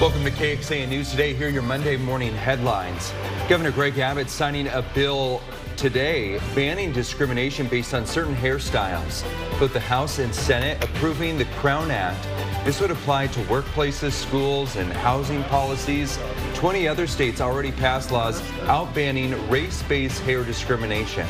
Welcome 0.00 0.24
to 0.24 0.30
KXAN 0.32 0.88
News 0.88 1.12
Today. 1.12 1.34
Here 1.34 1.46
are 1.46 1.50
your 1.50 1.62
Monday 1.62 1.96
morning 1.96 2.34
headlines. 2.34 3.12
Governor 3.48 3.70
Greg 3.70 3.96
Abbott 3.98 4.28
signing 4.28 4.66
a 4.66 4.82
bill 4.92 5.40
today 5.76 6.40
banning 6.52 6.92
discrimination 6.92 7.68
based 7.68 7.94
on 7.94 8.04
certain 8.04 8.34
hairstyles. 8.34 9.22
Both 9.60 9.72
the 9.72 9.78
House 9.78 10.18
and 10.18 10.34
Senate 10.34 10.82
approving 10.82 11.38
the 11.38 11.44
Crown 11.44 11.92
Act. 11.92 12.22
This 12.66 12.80
would 12.80 12.90
apply 12.90 13.28
to 13.28 13.40
workplaces, 13.42 14.12
schools, 14.12 14.74
and 14.74 14.92
housing 14.92 15.44
policies. 15.44 16.18
20 16.54 16.88
other 16.88 17.06
states 17.06 17.40
already 17.40 17.70
passed 17.70 18.10
laws 18.10 18.42
out 18.62 18.92
banning 18.96 19.48
race-based 19.48 20.20
hair 20.22 20.42
discrimination. 20.42 21.26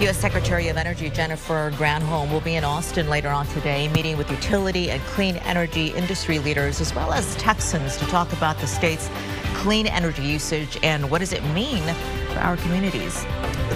U.S. 0.00 0.18
Secretary 0.18 0.68
of 0.68 0.76
Energy 0.76 1.08
Jennifer 1.08 1.72
Granholm 1.76 2.30
will 2.30 2.42
be 2.42 2.56
in 2.56 2.64
Austin 2.64 3.08
later 3.08 3.30
on 3.30 3.46
today, 3.46 3.88
meeting 3.88 4.18
with 4.18 4.30
utility 4.30 4.90
and 4.90 5.00
clean 5.04 5.36
energy 5.38 5.86
industry 5.86 6.38
leaders, 6.38 6.82
as 6.82 6.94
well 6.94 7.14
as 7.14 7.34
Texans, 7.36 7.96
to 7.96 8.04
talk 8.08 8.30
about 8.34 8.58
the 8.58 8.66
state's 8.66 9.08
clean 9.54 9.86
energy 9.86 10.22
usage 10.22 10.78
and 10.82 11.10
what 11.10 11.20
does 11.20 11.32
it 11.32 11.42
mean 11.54 11.82
for 12.28 12.40
our 12.40 12.58
communities. 12.58 13.24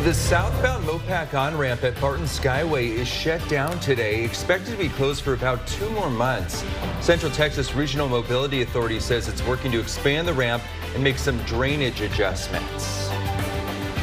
The 0.05 0.13
southbound 0.13 0.85
Mopac 0.85 1.33
on-ramp 1.33 1.85
at 1.85 1.99
Barton 2.03 2.27
Skyway 2.27 2.91
is 2.91 3.09
shut 3.09 3.47
down 3.49 3.81
today, 3.81 4.23
expected 4.23 4.73
to 4.73 4.77
be 4.77 4.91
closed 4.91 5.23
for 5.23 5.33
about 5.33 5.67
two 5.67 5.89
more 5.89 6.11
months. 6.11 6.63
Central 7.01 7.33
Texas 7.33 7.75
Regional 7.75 8.11
Mobility 8.11 8.61
Authority 8.61 9.01
says 9.01 9.27
it's 9.27 9.45
working 9.47 9.73
to 9.73 9.81
expand 9.81 10.29
the 10.29 10.35
ramp 10.35 10.63
and 10.95 11.03
make 11.03 11.17
some 11.17 11.39
drainage 11.45 12.03
adjustments. 12.03 13.11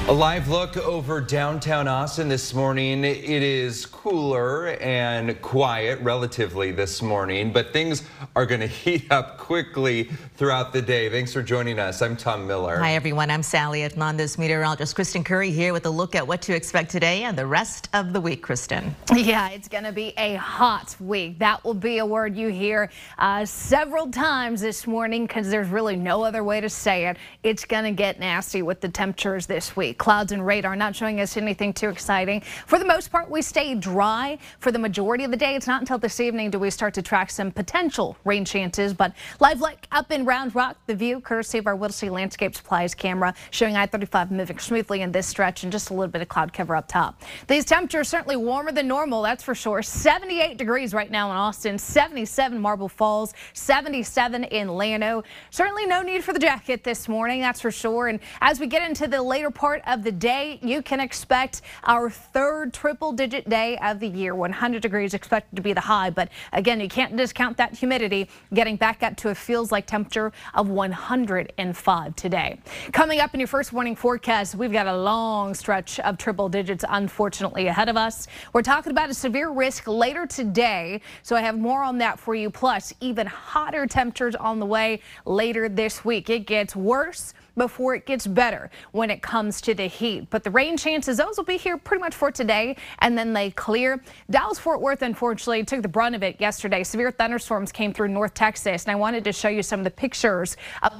A 0.10 0.14
live 0.14 0.48
look 0.48 0.78
over 0.78 1.20
downtown 1.20 1.86
Austin 1.86 2.30
this 2.30 2.54
morning. 2.54 3.04
It 3.04 3.28
is 3.28 3.86
cooler 3.86 4.68
and 4.80 5.42
quiet 5.42 6.00
relatively 6.00 6.72
this 6.72 7.02
morning, 7.02 7.52
but 7.52 7.74
things 7.74 8.04
are 8.34 8.46
going 8.46 8.62
to 8.62 8.68
heat 8.68 9.12
up 9.12 9.38
quickly 9.38 10.06
throughout 10.38 10.72
the 10.72 10.82
day. 10.82 11.10
Thanks 11.10 11.34
for 11.34 11.42
joining 11.44 11.78
us. 11.78 12.02
I'm 12.02 12.16
Tom 12.16 12.48
Miller. 12.48 12.78
Hi, 12.78 12.94
everyone. 12.94 13.30
I'm 13.30 13.44
Sally 13.44 13.84
at 13.84 13.96
This 14.16 14.38
meteorologist 14.38 14.96
Kristen 14.96 15.26
Curry 15.26 15.52
here 15.52 15.74
with 15.74 15.86
a 15.86 15.90
look 15.90 16.16
at 16.16 16.26
what 16.26 16.42
to 16.44 16.56
expect 16.56 16.90
today 16.90 17.24
and 17.24 17.38
the 17.38 17.46
rest 17.46 17.90
of 17.92 18.14
the 18.14 18.22
week, 18.22 18.42
Kristen. 18.42 18.96
Yeah, 19.14 19.50
it's 19.50 19.68
going 19.68 19.84
to 19.84 19.92
be 19.92 20.14
a 20.18 20.36
hot 20.36 20.96
week. 21.02 21.40
That 21.40 21.62
will 21.66 21.74
be 21.74 21.98
a 21.98 22.06
word 22.06 22.38
you 22.38 22.48
hear 22.48 22.92
uh, 23.20 23.44
several 23.44 24.10
times 24.10 24.62
this 24.62 24.88
morning 24.88 25.28
because 25.28 25.50
there's 25.50 25.68
really 25.68 25.98
no 25.98 26.24
other 26.24 26.46
way 26.46 26.62
to 26.62 26.70
say 26.70 27.08
it. 27.08 27.18
It's 27.44 27.66
going 27.66 27.84
to 27.84 27.92
get 27.92 28.22
nasty 28.22 28.62
with 28.62 28.80
the 28.80 28.88
temperatures 28.88 29.48
this 29.48 29.76
week. 29.76 29.97
Clouds 29.98 30.32
and 30.32 30.46
radar 30.46 30.76
not 30.76 30.96
showing 30.96 31.20
us 31.20 31.38
anything 31.38 31.74
too 31.74 31.90
exciting. 31.90 32.42
For 32.66 32.80
the 32.80 32.86
most 32.86 33.12
part, 33.12 33.30
we 33.30 33.42
stay 33.42 33.76
dry 33.76 34.38
for 34.60 34.72
the 34.72 34.80
majority 34.80 35.24
of 35.24 35.32
the 35.32 35.38
day. 35.38 35.56
It's 35.56 35.68
not 35.68 35.82
until 35.82 35.98
this 35.98 36.20
evening 36.20 36.50
do 36.50 36.60
we 36.60 36.70
start 36.70 36.94
to 36.96 37.02
track 37.02 37.32
some 37.32 37.52
potential 37.52 38.18
rain 38.26 38.46
chances. 38.46 38.94
But 38.94 39.14
live 39.40 39.62
look 39.62 39.78
up 39.92 40.12
in 40.12 40.26
Round 40.26 40.54
Rock, 40.56 40.78
the 40.86 40.96
view 40.96 41.20
courtesy 41.20 41.58
of 41.58 41.68
our 41.68 41.76
Whittlesey 41.76 42.10
Landscape 42.10 42.56
Supplies 42.56 42.94
camera 42.94 43.34
showing 43.52 43.76
I-35 43.76 44.32
moving 44.32 44.60
smoothly 44.60 45.02
in 45.02 45.12
this 45.12 45.28
stretch 45.28 45.64
and 45.64 45.72
just 45.72 45.90
a 45.90 45.94
little 45.94 46.12
bit 46.12 46.22
of 46.22 46.30
cloud 46.30 46.54
cover 46.54 46.76
up 46.76 46.88
top. 46.88 47.22
These 47.48 47.66
temperatures 47.66 48.08
certainly 48.08 48.38
warmer 48.38 48.72
than 48.72 48.88
normal, 48.88 49.22
that's 49.22 49.44
for 49.44 49.56
sure. 49.56 49.82
78 49.82 50.58
degrees 50.58 50.94
right 50.94 51.10
now 51.10 51.32
in 51.32 51.38
Austin, 51.38 51.78
77 51.78 52.60
Marble 52.60 52.90
Falls, 52.90 53.34
77 53.54 54.44
in 54.46 54.68
Llano. 54.68 55.24
Certainly 55.52 55.86
no 55.86 56.02
need 56.02 56.24
for 56.24 56.34
the 56.34 56.40
jacket 56.40 56.84
this 56.84 57.08
morning, 57.08 57.42
that's 57.42 57.62
for 57.62 57.72
sure. 57.72 58.08
And 58.08 58.20
as 58.42 58.60
we 58.60 58.68
get 58.68 58.88
into 58.88 59.08
the 59.08 59.22
later 59.22 59.52
part 59.52 59.82
of 59.88 60.04
the 60.04 60.12
day, 60.12 60.60
you 60.62 60.82
can 60.82 61.00
expect 61.00 61.62
our 61.86 62.10
third 62.10 62.74
triple 62.74 63.12
digit 63.12 63.50
day 63.50 63.78
of 63.78 64.00
the 64.00 64.08
year. 64.08 64.36
100 64.36 64.82
degrees 64.82 65.14
expected 65.14 65.56
to 65.56 65.62
be 65.62 65.74
the 65.74 65.82
high, 65.82 66.10
but 66.10 66.30
again, 66.54 66.80
you 66.80 66.90
can't 66.90 67.16
discount 67.16 67.58
that 67.58 67.74
humidity 67.74 68.28
getting 68.54 68.76
back 68.76 69.02
up 69.02 69.16
to 69.18 69.30
a 69.30 69.36
feels 69.36 69.72
like 69.72 69.86
temperature 69.88 70.32
of 70.54 70.70
105 70.70 72.16
today. 72.16 72.60
Coming 72.92 73.20
up 73.20 73.34
in 73.34 73.40
your 73.40 73.48
first 73.48 73.72
morning 73.74 73.96
forecast, 73.96 74.56
we've 74.56 74.72
got 74.72 74.88
a 74.88 74.98
long 74.98 75.54
stretch 75.54 76.00
of 76.02 76.18
triple 76.18 76.50
digits, 76.50 76.84
unfortunately, 76.90 77.68
ahead 77.68 77.90
of 77.90 77.98
us. 77.98 78.28
We're 78.54 78.62
talking 78.62 78.92
about 78.92 79.10
a 79.10 79.14
severe 79.14 79.50
risk 79.50 79.88
later 79.88 80.26
today, 80.26 81.02
so 81.24 81.36
I 81.36 81.42
have 81.42 81.58
more 81.58 81.84
on 81.84 81.98
that 82.00 82.20
for 82.20 82.36
you. 82.36 82.50
Plus, 82.50 82.94
even 83.00 83.28
hotter 83.28 83.88
temperatures 83.88 84.36
on 84.36 84.60
the 84.60 84.66
way 84.66 85.02
later 85.26 85.70
this 85.70 86.04
week. 86.04 86.30
It 86.30 86.46
gets 86.46 86.76
worse 86.76 87.34
before 87.56 87.96
it 87.96 88.06
gets 88.06 88.28
better 88.28 88.70
when 88.92 89.10
it 89.10 89.22
comes 89.22 89.60
to 89.62 89.74
the 89.78 89.88
heat. 89.88 90.30
But 90.30 90.44
the 90.44 90.52
rain 90.52 90.76
chances, 90.76 91.18
those 91.18 91.38
will 91.38 91.46
be 91.46 91.58
here 91.58 91.78
pretty 91.78 92.02
much 92.02 92.16
for 92.16 92.32
today, 92.32 92.76
and 93.00 93.18
then 93.18 93.34
they 93.34 93.52
clear. 93.52 94.04
Dallas-Fort 94.30 94.82
Worth, 94.82 95.02
unfortunately, 95.02 95.64
took 95.64 95.82
the 95.82 95.88
brunt 95.88 96.16
of 96.16 96.24
it 96.24 96.42
yesterday. 96.42 96.84
Severe 96.84 97.12
thunderstorms 97.12 97.72
came 97.72 97.94
through 97.94 98.10
North 98.10 98.34
Texas, 98.34 98.84
and 98.84 98.92
I 98.92 98.96
wanted 98.96 99.24
to 99.24 99.32
show 99.32 99.50
you 99.50 99.64
some 99.64 99.80
of 99.80 99.84
the 99.84 99.92
pictures 99.92 100.58
of 100.84 100.92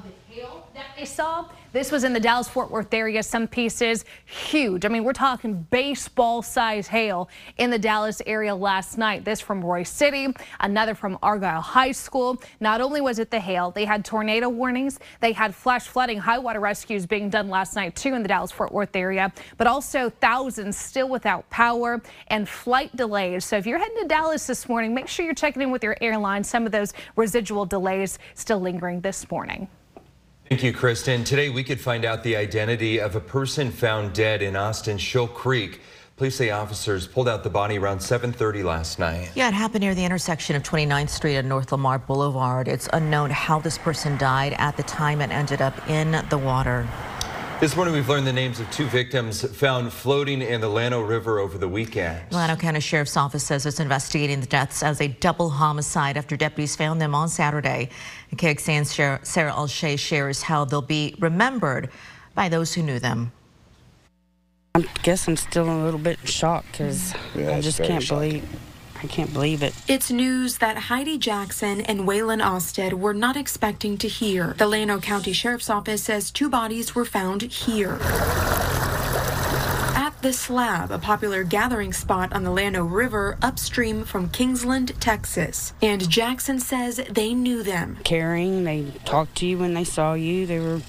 they 0.98 1.06
saw. 1.06 1.46
This 1.74 1.92
was 1.92 2.04
in 2.04 2.14
the 2.14 2.20
Dallas-Fort 2.20 2.72
Worth 2.72 2.94
area. 2.94 3.22
Some 3.22 3.48
pieces 3.48 4.06
huge. 4.26 4.86
I 4.86 4.88
mean, 4.88 5.04
we're 5.04 5.14
talking 5.14 5.68
baseball 5.70 6.42
size 6.42 6.88
hail 6.88 7.30
in 7.58 7.70
the 7.70 7.78
Dallas 7.78 8.22
area 8.26 8.56
last 8.56 8.98
night. 8.98 9.24
This 9.24 9.40
from 9.40 9.62
Royse 9.62 9.88
City, 9.90 10.34
another 10.60 10.96
from 10.96 11.20
Argyle 11.22 11.62
High 11.62 11.92
School. 11.92 12.42
Not 12.60 12.82
only 12.82 13.02
was 13.02 13.20
it 13.20 13.30
the 13.30 13.40
hail, 13.40 13.70
they 13.72 13.86
had 13.86 14.04
tornado 14.06 14.50
warnings. 14.50 15.00
They 15.20 15.34
had 15.34 15.54
flash 15.54 15.88
flooding, 15.88 16.18
high 16.18 16.40
water 16.40 16.60
rescues 16.60 17.06
being 17.06 17.30
done 17.30 17.50
last 17.50 17.76
night 17.76 17.96
too 17.96 18.16
in 18.16 18.24
the 18.24 18.30
Dallas-Fort 18.30 18.72
Worth 18.72 18.96
area, 18.96 19.32
but 19.58 19.68
also 19.68 20.10
thousands 20.10 20.78
still 20.78 21.10
without 21.10 21.48
power 21.50 22.02
and 22.28 22.50
flight 22.50 22.96
delays. 22.96 23.46
So 23.46 23.58
if 23.58 23.68
you're 23.68 23.78
heading 23.78 24.02
to 24.02 24.08
Dallas 24.08 24.48
this 24.48 24.68
morning, 24.68 24.94
make 24.94 25.08
sure 25.08 25.26
you're 25.26 25.36
checking 25.36 25.62
in 25.62 25.70
with 25.70 25.84
your 25.84 25.98
airline. 26.02 26.44
Some 26.44 26.66
of 26.66 26.72
those 26.72 26.94
residual 27.16 27.66
delays 27.66 28.18
still 28.34 28.60
lingering 28.60 29.02
this 29.02 29.30
morning. 29.30 29.68
Thank 30.50 30.64
you, 30.64 30.72
Kristen. 30.72 31.26
Today 31.26 31.50
we 31.50 31.62
could 31.62 31.80
find 31.80 32.06
out 32.06 32.24
the 32.24 32.38
identity 32.38 33.02
of 33.02 33.18
a 33.18 33.20
person 33.20 33.70
found 33.70 34.14
dead 34.14 34.42
in 34.42 34.56
Austin 34.56 34.98
Shoal 34.98 35.28
Creek. 35.28 35.82
Police 36.16 36.38
say 36.38 36.52
officers 36.52 37.06
pulled 37.06 37.28
out 37.28 37.44
the 37.44 37.50
body 37.50 37.78
around 37.78 37.98
7.30 37.98 38.64
last 38.64 38.98
night. 38.98 39.30
Yeah, 39.36 39.50
it 39.50 39.54
happened 39.54 39.82
near 39.82 39.94
the 39.94 40.06
intersection 40.06 40.56
of 40.56 40.64
29th 40.64 41.10
Street 41.10 41.36
and 41.36 41.50
North 41.50 41.74
Lamar 41.74 42.00
Boulevard. 42.00 42.70
It's 42.70 42.88
unknown 42.94 43.30
how 43.30 43.60
this 43.60 43.78
person 43.78 44.18
died 44.18 44.54
at 44.54 44.78
the 44.78 44.84
time 44.84 45.20
and 45.20 45.34
ended 45.34 45.62
up 45.62 45.90
in 45.90 46.24
the 46.30 46.38
water. 46.38 46.88
This 47.60 47.76
morning, 47.76 47.96
we've 47.96 48.08
learned 48.08 48.28
the 48.28 48.34
names 48.34 48.60
of 48.60 48.70
two 48.70 48.86
victims 48.86 49.42
found 49.58 49.92
floating 49.92 50.44
in 50.44 50.62
the 50.62 50.68
Llano 50.68 51.02
River 51.02 51.40
over 51.40 51.58
the 51.58 51.68
weekend. 51.68 52.32
Llano 52.32 52.56
County 52.56 52.80
Sheriff's 52.80 53.18
Office 53.18 53.44
says 53.44 53.66
it's 53.66 53.80
investigating 53.80 54.42
the 54.42 54.46
deaths 54.46 54.84
as 54.84 55.02
a 55.02 55.08
double 55.08 55.50
homicide 55.50 56.18
after 56.18 56.38
deputies 56.38 56.76
found 56.76 57.02
them 57.02 57.16
on 57.16 57.30
Saturday. 57.30 57.90
And 58.30 58.40
KXAN's 58.40 58.92
Sarah 59.28 59.52
Alshay 59.54 59.98
shares 59.98 60.44
how 60.44 60.66
they'll 60.66 60.84
be 60.84 61.16
remembered 61.18 61.90
by 62.36 62.48
those 62.48 62.76
who 62.76 62.84
knew 62.84 63.00
them. 63.00 63.32
I 64.76 64.86
guess 65.02 65.28
I'm 65.28 65.36
still 65.36 65.68
a 65.68 65.82
little 65.84 66.00
bit 66.00 66.20
shocked 66.28 66.74
because 66.74 67.16
yeah, 67.36 67.56
I 67.58 67.62
just 67.62 67.82
can't 67.82 68.04
shocking. 68.04 68.42
believe 68.42 68.60
I 69.02 69.08
can't 69.08 69.32
believe 69.32 69.62
it. 69.62 69.74
It's 69.88 70.10
news 70.12 70.58
that 70.58 70.78
Heidi 70.78 71.18
Jackson 71.18 71.82
and 71.82 72.02
Waylon 72.02 72.42
Osted 72.42 72.94
were 72.94 73.14
not 73.14 73.38
expecting 73.38 73.98
to 74.00 74.08
hear. 74.08 74.56
The 74.58 74.68
Llano 74.68 75.00
County 75.00 75.34
Sheriff's 75.34 75.70
Office 75.70 76.04
says 76.04 76.32
two 76.32 76.50
bodies 76.50 76.96
were 76.96 77.06
found 77.06 77.44
here. 77.44 77.98
At 79.96 80.14
the 80.22 80.34
Slab, 80.34 80.92
a 80.92 80.98
popular 80.98 81.44
gathering 81.44 81.94
spot 81.94 82.34
on 82.34 82.44
the 82.44 82.52
Llano 82.52 82.84
River 82.84 83.38
upstream 83.42 84.04
from 84.04 84.30
Kingsland, 84.30 85.00
Texas. 85.00 85.74
And 85.82 86.10
Jackson 86.10 86.60
says 86.60 87.00
they 87.10 87.36
knew 87.36 87.62
them. 87.62 88.00
Caring, 88.04 88.64
they 88.64 88.92
talked 89.06 89.36
to 89.38 89.46
you 89.46 89.60
when 89.60 89.76
they 89.76 89.84
saw 89.84 90.14
you. 90.14 90.48
They 90.48 90.60
were 90.60 90.82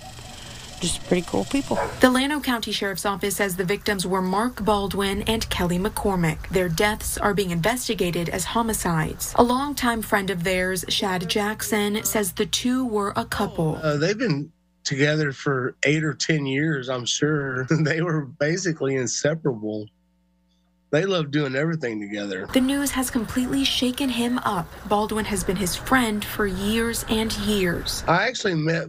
just 0.78 1.04
pretty 1.06 1.26
cool 1.26 1.44
people. 1.44 1.78
The 2.00 2.10
Llano 2.10 2.40
County 2.40 2.72
Sheriff's 2.72 3.06
Office 3.06 3.36
says 3.36 3.56
the 3.56 3.64
victims 3.64 4.06
were 4.06 4.22
Mark 4.22 4.64
Baldwin 4.64 5.22
and 5.22 5.48
Kelly 5.50 5.78
McCormick. 5.78 6.48
Their 6.48 6.68
deaths 6.68 7.18
are 7.18 7.34
being 7.34 7.50
investigated 7.50 8.28
as 8.28 8.44
homicides. 8.44 9.34
A 9.36 9.42
longtime 9.42 10.02
friend 10.02 10.30
of 10.30 10.44
theirs, 10.44 10.84
Shad 10.88 11.28
Jackson, 11.28 12.04
says 12.04 12.32
the 12.32 12.46
two 12.46 12.86
were 12.86 13.12
a 13.16 13.24
couple. 13.24 13.76
Uh, 13.82 13.96
they've 13.96 14.18
been 14.18 14.52
together 14.84 15.32
for 15.32 15.76
eight 15.84 16.02
or 16.02 16.14
ten 16.14 16.46
years, 16.46 16.88
I'm 16.88 17.04
sure. 17.04 17.66
they 17.82 18.00
were 18.00 18.24
basically 18.24 18.96
inseparable. 18.96 19.86
They 20.90 21.04
love 21.04 21.30
doing 21.30 21.54
everything 21.54 22.00
together. 22.00 22.48
The 22.52 22.62
news 22.62 22.90
has 22.92 23.10
completely 23.10 23.62
shaken 23.64 24.08
him 24.08 24.38
up. 24.38 24.66
Baldwin 24.88 25.26
has 25.26 25.44
been 25.44 25.56
his 25.56 25.76
friend 25.76 26.24
for 26.24 26.46
years 26.46 27.04
and 27.10 27.30
years. 27.38 28.02
I 28.08 28.26
actually 28.26 28.54
met 28.54 28.88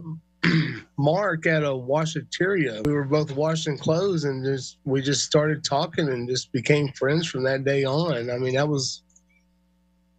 Mark 1.00 1.46
at 1.46 1.62
a 1.62 1.68
washateria. 1.68 2.86
We 2.86 2.92
were 2.92 3.04
both 3.04 3.32
washing 3.32 3.78
clothes 3.78 4.24
and 4.24 4.44
just 4.44 4.78
we 4.84 5.00
just 5.00 5.24
started 5.24 5.64
talking 5.64 6.08
and 6.08 6.28
just 6.28 6.52
became 6.52 6.92
friends 6.92 7.26
from 7.26 7.44
that 7.44 7.64
day 7.64 7.84
on. 7.84 8.30
I 8.30 8.38
mean, 8.38 8.54
that 8.54 8.68
was 8.68 9.02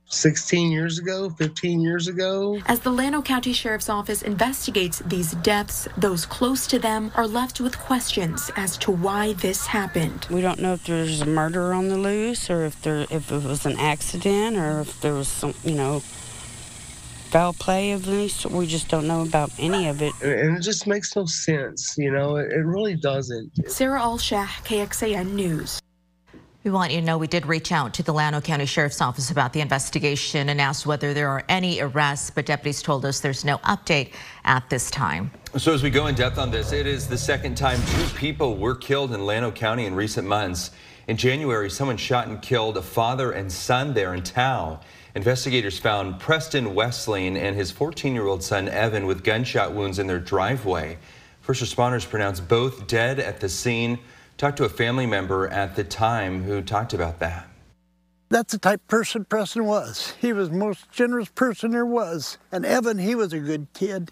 16 0.06 0.72
years 0.72 1.00
ago, 1.00 1.30
15 1.30 1.80
years 1.80 2.08
ago. 2.08 2.60
As 2.66 2.82
the 2.82 2.90
Llano 2.90 3.22
County 3.22 3.54
Sheriff's 3.54 3.90
Office 3.90 4.22
investigates 4.24 5.00
these 5.06 5.32
deaths, 5.36 5.88
those 5.98 6.26
close 6.26 6.68
to 6.68 6.80
them 6.80 7.12
are 7.16 7.28
left 7.28 7.62
with 7.62 7.78
questions 7.78 8.52
as 8.58 8.76
to 8.80 8.92
why 8.92 9.34
this 9.34 9.68
happened. 9.68 10.28
We 10.30 10.42
don't 10.42 10.60
know 10.60 10.74
if 10.74 10.86
there's 10.86 11.22
a 11.22 11.26
murder 11.26 11.74
on 11.74 11.88
the 11.88 11.98
loose 11.98 12.50
or 12.50 12.66
if 12.66 12.82
there 12.82 13.06
if 13.10 13.32
it 13.32 13.44
was 13.44 13.66
an 13.66 13.78
accident 13.80 14.58
or 14.58 14.82
if 14.82 15.00
there 15.00 15.14
was 15.14 15.30
some, 15.30 15.54
you 15.64 15.76
know, 15.76 16.02
foul 17.32 17.54
play 17.54 17.94
of 17.94 18.08
any 18.10 18.28
sort. 18.28 18.54
We 18.54 18.68
just 18.68 18.90
don't 18.90 19.08
know 19.08 19.22
about 19.22 19.52
any 19.58 19.88
of 19.88 20.02
it. 20.02 20.14
And 20.22 20.58
it 20.58 20.62
just 20.62 20.86
makes 20.86 21.16
no 21.16 21.26
sense, 21.26 21.96
you 21.98 22.12
know, 22.12 22.36
it, 22.36 22.52
it 22.52 22.66
really 22.66 22.96
doesn't. 22.96 23.70
Sarah 23.72 24.02
Alshah, 24.02 24.48
KXAN 24.66 25.32
News. 25.32 25.80
We 26.66 26.70
want 26.70 26.92
you 26.92 27.00
to 27.00 27.06
know 27.06 27.18
we 27.18 27.28
did 27.28 27.48
reach 27.48 27.72
out 27.72 27.94
to 27.96 28.04
the 28.04 28.14
Llano 28.14 28.42
County 28.42 28.66
Sheriff's 28.66 29.02
Office 29.02 29.32
about 29.32 29.54
the 29.54 29.62
investigation 29.62 30.50
and 30.50 30.62
asked 30.62 30.86
whether 30.86 31.14
there 31.14 31.30
are 31.30 31.44
any 31.50 31.80
arrests, 31.80 32.30
but 32.30 32.46
deputies 32.46 32.84
told 32.84 33.06
us 33.06 33.22
there's 33.22 33.46
no 33.46 33.58
update 33.60 34.12
at 34.44 34.70
this 34.70 34.92
time. 34.92 35.32
So 35.58 35.74
as 35.74 35.82
we 35.82 35.90
go 35.90 36.08
in 36.08 36.16
depth 36.16 36.38
on 36.38 36.52
this, 36.52 36.74
it 36.74 36.86
is 36.86 37.08
the 37.08 37.18
second 37.18 37.56
time 37.56 37.80
two 37.88 38.16
people 38.16 38.58
were 38.58 38.76
killed 38.76 39.14
in 39.14 39.26
Llano 39.26 39.52
County 39.52 39.86
in 39.86 39.96
recent 39.96 40.28
months. 40.28 40.72
In 41.08 41.18
January, 41.18 41.70
someone 41.70 41.98
shot 41.98 42.28
and 42.28 42.42
killed 42.42 42.78
a 42.78 42.82
father 42.82 43.32
and 43.32 43.52
son 43.52 43.94
there 43.94 44.14
in 44.14 44.22
Tow. 44.22 44.80
Investigators 45.14 45.78
found 45.78 46.20
Preston 46.20 46.74
Westling 46.74 47.36
and 47.36 47.56
his 47.56 47.72
14-year-old 47.74 48.42
son 48.42 48.70
Evan 48.70 49.06
with 49.06 49.24
gunshot 49.24 49.74
wounds 49.74 50.00
in 50.00 50.08
their 50.08 50.20
driveway. 50.20 50.98
First 51.42 51.62
responders 51.62 52.08
pronounced 52.08 52.48
both 52.48 52.88
dead 52.88 53.20
at 53.20 53.42
the 53.42 53.50
scene. 53.50 54.00
Talked 54.38 54.58
to 54.58 54.64
a 54.64 54.70
family 54.70 55.06
member 55.06 55.50
at 55.50 55.76
the 55.76 55.84
time 55.84 56.44
who 56.44 56.62
talked 56.62 56.94
about 56.94 57.20
that. 57.20 57.48
That's 58.30 58.54
the 58.54 58.60
type 58.60 58.88
person 58.88 59.26
Preston 59.26 59.66
was. 59.66 60.14
He 60.22 60.32
was 60.32 60.50
the 60.50 60.56
most 60.56 60.90
generous 60.92 61.28
person 61.28 61.72
there 61.72 61.86
was. 61.86 62.38
And 62.50 62.66
Evan, 62.66 62.98
he 62.98 63.14
was 63.14 63.34
a 63.34 63.40
good 63.40 63.68
kid. 63.74 64.12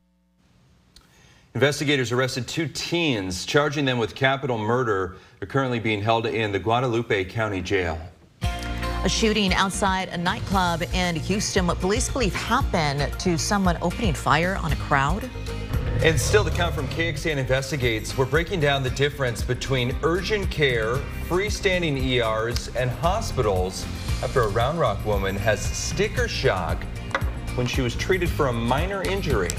Investigators 1.56 2.12
arrested 2.12 2.46
two 2.48 2.68
teens, 2.68 3.46
charging 3.46 3.86
them 3.86 3.98
with 3.98 4.16
capital 4.16 4.58
murder. 4.58 5.16
They're 5.40 5.48
currently 5.48 5.80
being 5.80 6.02
held 6.02 6.26
in 6.26 6.52
the 6.52 6.60
Guadalupe 6.60 7.24
County 7.26 7.62
Jail. 7.62 7.98
A 9.02 9.08
shooting 9.08 9.54
outside 9.54 10.10
a 10.10 10.18
nightclub 10.18 10.84
in 10.94 11.16
Houston, 11.16 11.66
what 11.66 11.80
police 11.80 12.10
believe 12.10 12.36
happened 12.36 13.10
to 13.20 13.38
someone 13.38 13.78
opening 13.82 14.14
fire 14.14 14.58
on 14.62 14.74
a 14.74 14.76
crowd. 14.76 15.30
And 16.04 16.20
still 16.20 16.44
to 16.44 16.52
come 16.52 16.74
from 16.74 16.86
KXAN 16.90 17.38
Investigates, 17.38 18.18
we're 18.18 18.26
breaking 18.26 18.60
down 18.60 18.84
the 18.84 18.90
difference 18.90 19.42
between 19.42 19.96
urgent 20.04 20.52
care, 20.52 20.98
freestanding 21.30 21.98
ERs, 21.98 22.76
and 22.76 22.90
hospitals 22.90 23.86
after 24.22 24.42
a 24.42 24.50
Round 24.50 24.78
Rock 24.78 25.06
woman 25.06 25.38
has 25.38 25.62
sticker 25.62 26.28
shock 26.28 26.84
when 27.56 27.66
she 27.66 27.82
was 27.82 27.96
treated 27.96 28.30
for 28.30 28.48
a 28.48 28.54
minor 28.54 29.02
injury. 29.04 29.50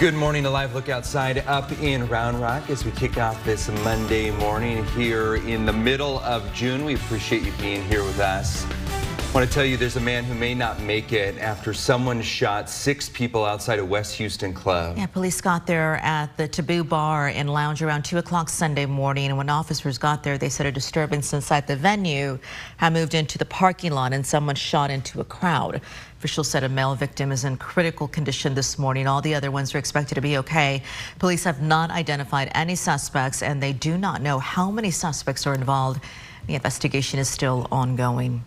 Good 0.00 0.14
morning, 0.14 0.46
a 0.46 0.50
live 0.50 0.74
look 0.74 0.88
outside 0.88 1.44
up 1.46 1.70
in 1.72 2.08
Round 2.08 2.40
Rock 2.40 2.70
as 2.70 2.86
we 2.86 2.90
kick 2.92 3.18
off 3.18 3.44
this 3.44 3.68
Monday 3.84 4.30
morning 4.30 4.82
here 4.86 5.34
in 5.36 5.66
the 5.66 5.74
middle 5.74 6.20
of 6.20 6.50
June. 6.54 6.86
We 6.86 6.94
appreciate 6.94 7.42
you 7.42 7.52
being 7.60 7.84
here 7.84 8.02
with 8.02 8.18
us. 8.18 8.64
I 8.64 9.32
want 9.34 9.46
to 9.46 9.54
tell 9.54 9.64
you 9.64 9.76
there's 9.76 9.96
a 9.96 10.00
man 10.00 10.24
who 10.24 10.34
may 10.34 10.54
not 10.54 10.80
make 10.80 11.12
it 11.12 11.36
after 11.36 11.74
someone 11.74 12.22
shot 12.22 12.70
six 12.70 13.10
people 13.10 13.44
outside 13.44 13.78
a 13.78 13.84
West 13.84 14.14
Houston 14.14 14.54
club. 14.54 14.96
Yeah, 14.96 15.04
police 15.04 15.40
got 15.42 15.66
there 15.66 15.96
at 15.96 16.34
the 16.38 16.48
Taboo 16.48 16.82
Bar 16.82 17.28
and 17.28 17.48
Lounge 17.48 17.82
around 17.82 18.02
2 18.04 18.18
o'clock 18.18 18.48
Sunday 18.48 18.86
morning. 18.86 19.26
And 19.26 19.36
when 19.36 19.50
officers 19.50 19.98
got 19.98 20.24
there, 20.24 20.38
they 20.38 20.48
said 20.48 20.64
a 20.64 20.72
disturbance 20.72 21.32
inside 21.34 21.66
the 21.66 21.76
venue 21.76 22.38
had 22.78 22.94
moved 22.94 23.14
into 23.14 23.36
the 23.36 23.44
parking 23.44 23.92
lot 23.92 24.14
and 24.14 24.26
someone 24.26 24.56
shot 24.56 24.90
into 24.90 25.20
a 25.20 25.24
crowd. 25.24 25.82
Officials 26.20 26.50
said 26.50 26.64
a 26.64 26.68
male 26.68 26.94
victim 26.94 27.32
is 27.32 27.44
in 27.44 27.56
critical 27.56 28.06
condition 28.06 28.52
this 28.52 28.78
morning. 28.78 29.06
All 29.06 29.22
the 29.22 29.34
other 29.34 29.50
ones 29.50 29.74
are 29.74 29.78
expected 29.78 30.16
to 30.16 30.20
be 30.20 30.36
okay. 30.36 30.82
Police 31.18 31.44
have 31.44 31.62
not 31.62 31.90
identified 31.90 32.52
any 32.54 32.74
suspects 32.74 33.42
and 33.42 33.62
they 33.62 33.72
do 33.72 33.96
not 33.96 34.20
know 34.20 34.38
how 34.38 34.70
many 34.70 34.90
suspects 34.90 35.46
are 35.46 35.54
involved. 35.54 36.02
The 36.46 36.56
investigation 36.56 37.18
is 37.18 37.26
still 37.30 37.66
ongoing. 37.72 38.44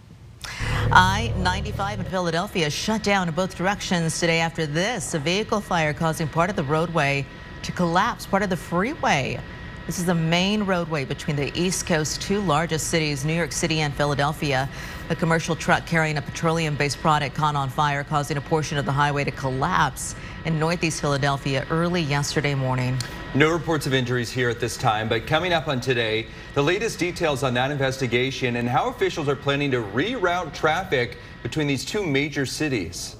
I-95 0.91 1.97
in 1.97 2.05
Philadelphia 2.05 2.69
shut 2.69 3.01
down 3.01 3.27
in 3.27 3.33
both 3.33 3.57
directions 3.57 4.19
today 4.19 4.39
after 4.39 4.67
this, 4.67 5.15
a 5.15 5.19
vehicle 5.19 5.59
fire 5.59 5.95
causing 5.95 6.27
part 6.27 6.51
of 6.51 6.55
the 6.55 6.63
roadway 6.63 7.25
to 7.63 7.71
collapse, 7.71 8.27
part 8.27 8.43
of 8.43 8.51
the 8.51 8.57
freeway. 8.57 9.39
This 9.87 9.97
is 9.97 10.05
the 10.05 10.13
main 10.13 10.63
roadway 10.63 11.05
between 11.05 11.35
the 11.35 11.51
East 11.59 11.87
Coast's 11.87 12.19
two 12.19 12.39
largest 12.39 12.87
cities, 12.87 13.25
New 13.25 13.33
York 13.33 13.51
City 13.51 13.79
and 13.79 13.93
Philadelphia. 13.95 14.69
A 15.09 15.15
commercial 15.15 15.53
truck 15.53 15.85
carrying 15.85 16.17
a 16.17 16.21
petroleum-based 16.21 16.97
product 16.99 17.35
caught 17.35 17.55
on 17.55 17.69
fire, 17.69 18.05
causing 18.05 18.37
a 18.37 18.41
portion 18.41 18.77
of 18.77 18.85
the 18.85 18.91
highway 18.91 19.25
to 19.25 19.31
collapse 19.31 20.15
in 20.45 20.57
Northeast 20.57 21.01
Philadelphia 21.01 21.67
early 21.69 22.01
yesterday 22.01 22.55
morning. 22.55 22.97
No 23.35 23.51
reports 23.51 23.85
of 23.85 23.93
injuries 23.93 24.31
here 24.31 24.49
at 24.49 24.61
this 24.61 24.77
time, 24.77 25.09
but 25.09 25.27
coming 25.27 25.51
up 25.51 25.67
on 25.67 25.81
today, 25.81 26.27
the 26.53 26.61
latest 26.61 26.99
details 26.99 27.43
on 27.43 27.53
that 27.55 27.69
investigation 27.69 28.55
and 28.55 28.69
how 28.69 28.87
officials 28.87 29.27
are 29.27 29.35
planning 29.35 29.71
to 29.71 29.81
reroute 29.81 30.53
traffic 30.53 31.17
between 31.41 31.67
these 31.67 31.83
two 31.83 32.05
major 32.05 32.45
cities. 32.45 33.17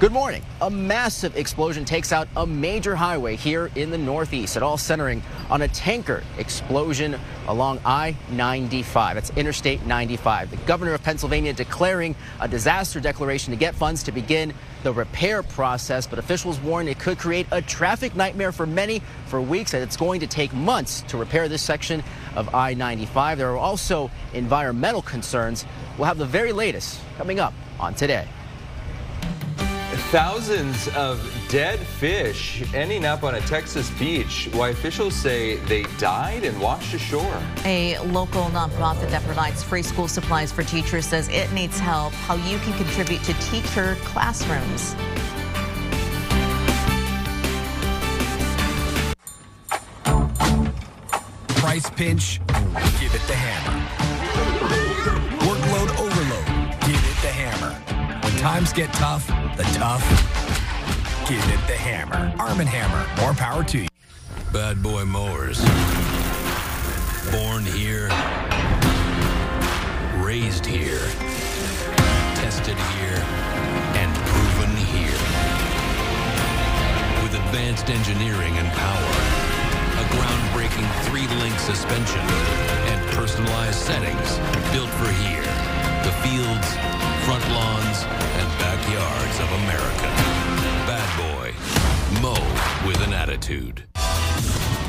Good 0.00 0.10
morning. 0.10 0.42
A 0.60 0.68
massive 0.68 1.36
explosion 1.36 1.84
takes 1.84 2.10
out 2.10 2.26
a 2.36 2.44
major 2.44 2.96
highway 2.96 3.36
here 3.36 3.70
in 3.76 3.92
the 3.92 3.96
Northeast. 3.96 4.56
It 4.56 4.62
all 4.62 4.76
centering 4.76 5.22
on 5.48 5.62
a 5.62 5.68
tanker 5.68 6.24
explosion 6.36 7.16
along 7.46 7.78
I-95. 7.84 9.14
That's 9.14 9.30
Interstate 9.30 9.86
95. 9.86 10.50
The 10.50 10.56
governor 10.66 10.94
of 10.94 11.02
Pennsylvania 11.04 11.52
declaring 11.52 12.16
a 12.40 12.48
disaster 12.48 12.98
declaration 12.98 13.52
to 13.52 13.56
get 13.56 13.76
funds 13.76 14.02
to 14.02 14.12
begin 14.12 14.52
the 14.82 14.92
repair 14.92 15.44
process, 15.44 16.08
but 16.08 16.18
officials 16.18 16.58
warn 16.58 16.88
it 16.88 16.98
could 16.98 17.16
create 17.16 17.46
a 17.52 17.62
traffic 17.62 18.16
nightmare 18.16 18.50
for 18.50 18.66
many 18.66 19.00
for 19.26 19.40
weeks, 19.40 19.74
and 19.74 19.82
it's 19.82 19.96
going 19.96 20.18
to 20.18 20.26
take 20.26 20.52
months 20.52 21.02
to 21.02 21.16
repair 21.16 21.48
this 21.48 21.62
section 21.62 22.02
of 22.34 22.52
I-95. 22.52 23.36
There 23.36 23.50
are 23.52 23.56
also 23.56 24.10
environmental 24.32 25.02
concerns. 25.02 25.64
We'll 25.96 26.08
have 26.08 26.18
the 26.18 26.26
very 26.26 26.52
latest 26.52 26.98
coming 27.16 27.38
up 27.38 27.54
on 27.78 27.94
today. 27.94 28.26
Thousands 29.96 30.88
of 30.96 31.20
dead 31.48 31.78
fish 31.78 32.62
ending 32.74 33.04
up 33.04 33.22
on 33.22 33.36
a 33.36 33.40
Texas 33.42 33.90
beach. 33.98 34.48
Why 34.52 34.70
officials 34.70 35.14
say 35.14 35.56
they 35.66 35.84
died 35.98 36.44
and 36.44 36.60
washed 36.60 36.94
ashore. 36.94 37.42
A 37.64 37.98
local 37.98 38.44
nonprofit 38.46 39.10
that 39.10 39.22
provides 39.22 39.62
free 39.62 39.82
school 39.82 40.08
supplies 40.08 40.50
for 40.50 40.62
teachers 40.62 41.06
says 41.06 41.28
it 41.28 41.52
needs 41.52 41.78
help. 41.78 42.12
How 42.12 42.34
you 42.34 42.58
can 42.58 42.72
contribute 42.76 43.22
to 43.24 43.34
teacher 43.34 43.96
classrooms. 44.02 44.94
Price 51.56 51.90
pinch, 51.90 52.40
give 53.00 53.14
it 53.14 53.22
the 53.26 53.34
hammer. 53.34 54.83
Times 58.44 58.74
get 58.74 58.92
tough, 58.92 59.26
the 59.56 59.62
tough, 59.72 60.04
give 61.26 61.40
it 61.48 61.66
the 61.66 61.72
hammer. 61.72 62.30
Arm 62.38 62.58
& 62.58 62.66
Hammer, 62.76 63.22
more 63.22 63.32
power 63.32 63.64
to 63.64 63.78
you. 63.78 63.88
Bad 64.52 64.82
Boy 64.82 65.02
Mowers. 65.06 65.64
Born 67.32 67.64
here, 67.64 68.10
raised 70.22 70.66
here, 70.66 71.00
tested 72.36 72.76
here, 72.76 73.24
and 73.96 74.12
proven 74.28 74.76
here. 74.92 75.18
With 77.24 77.32
advanced 77.48 77.88
engineering 77.88 78.52
and 78.58 78.68
power, 78.76 79.08
a 79.96 80.04
groundbreaking 80.12 80.84
three-link 81.08 81.58
suspension, 81.58 82.20
and 82.20 83.10
personalized 83.16 83.78
settings 83.78 84.36
built 84.70 84.90
for 84.90 85.10
here. 85.12 85.53
Fields, 86.24 86.68
front 87.26 87.46
lawns, 87.50 88.02
and 88.38 88.48
backyards 88.58 89.38
of 89.40 89.48
America. 89.62 90.08
Bad 90.88 91.10
boy. 91.18 91.52
Mow 92.22 92.88
with 92.88 92.98
an 93.06 93.12
attitude. 93.12 93.84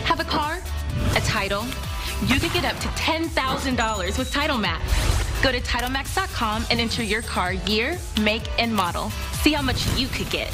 Have 0.06 0.22
a 0.22 0.24
car? 0.24 0.62
A 1.18 1.20
title? 1.20 1.66
You 2.28 2.40
could 2.40 2.54
get 2.54 2.64
up 2.64 2.80
to 2.80 2.88
$10,000 2.88 4.18
with 4.18 4.32
Title 4.32 4.58
Max. 4.58 4.82
Go 5.44 5.52
to 5.52 5.60
TitleMax.com 5.60 6.68
and 6.72 6.80
enter 6.80 7.04
your 7.04 7.22
car 7.22 7.52
year, 7.54 7.98
make, 8.22 8.50
and 8.58 8.74
model. 8.74 9.10
See 9.44 9.52
how 9.52 9.62
much 9.62 9.86
you 9.98 10.08
could 10.08 10.30
get. 10.30 10.54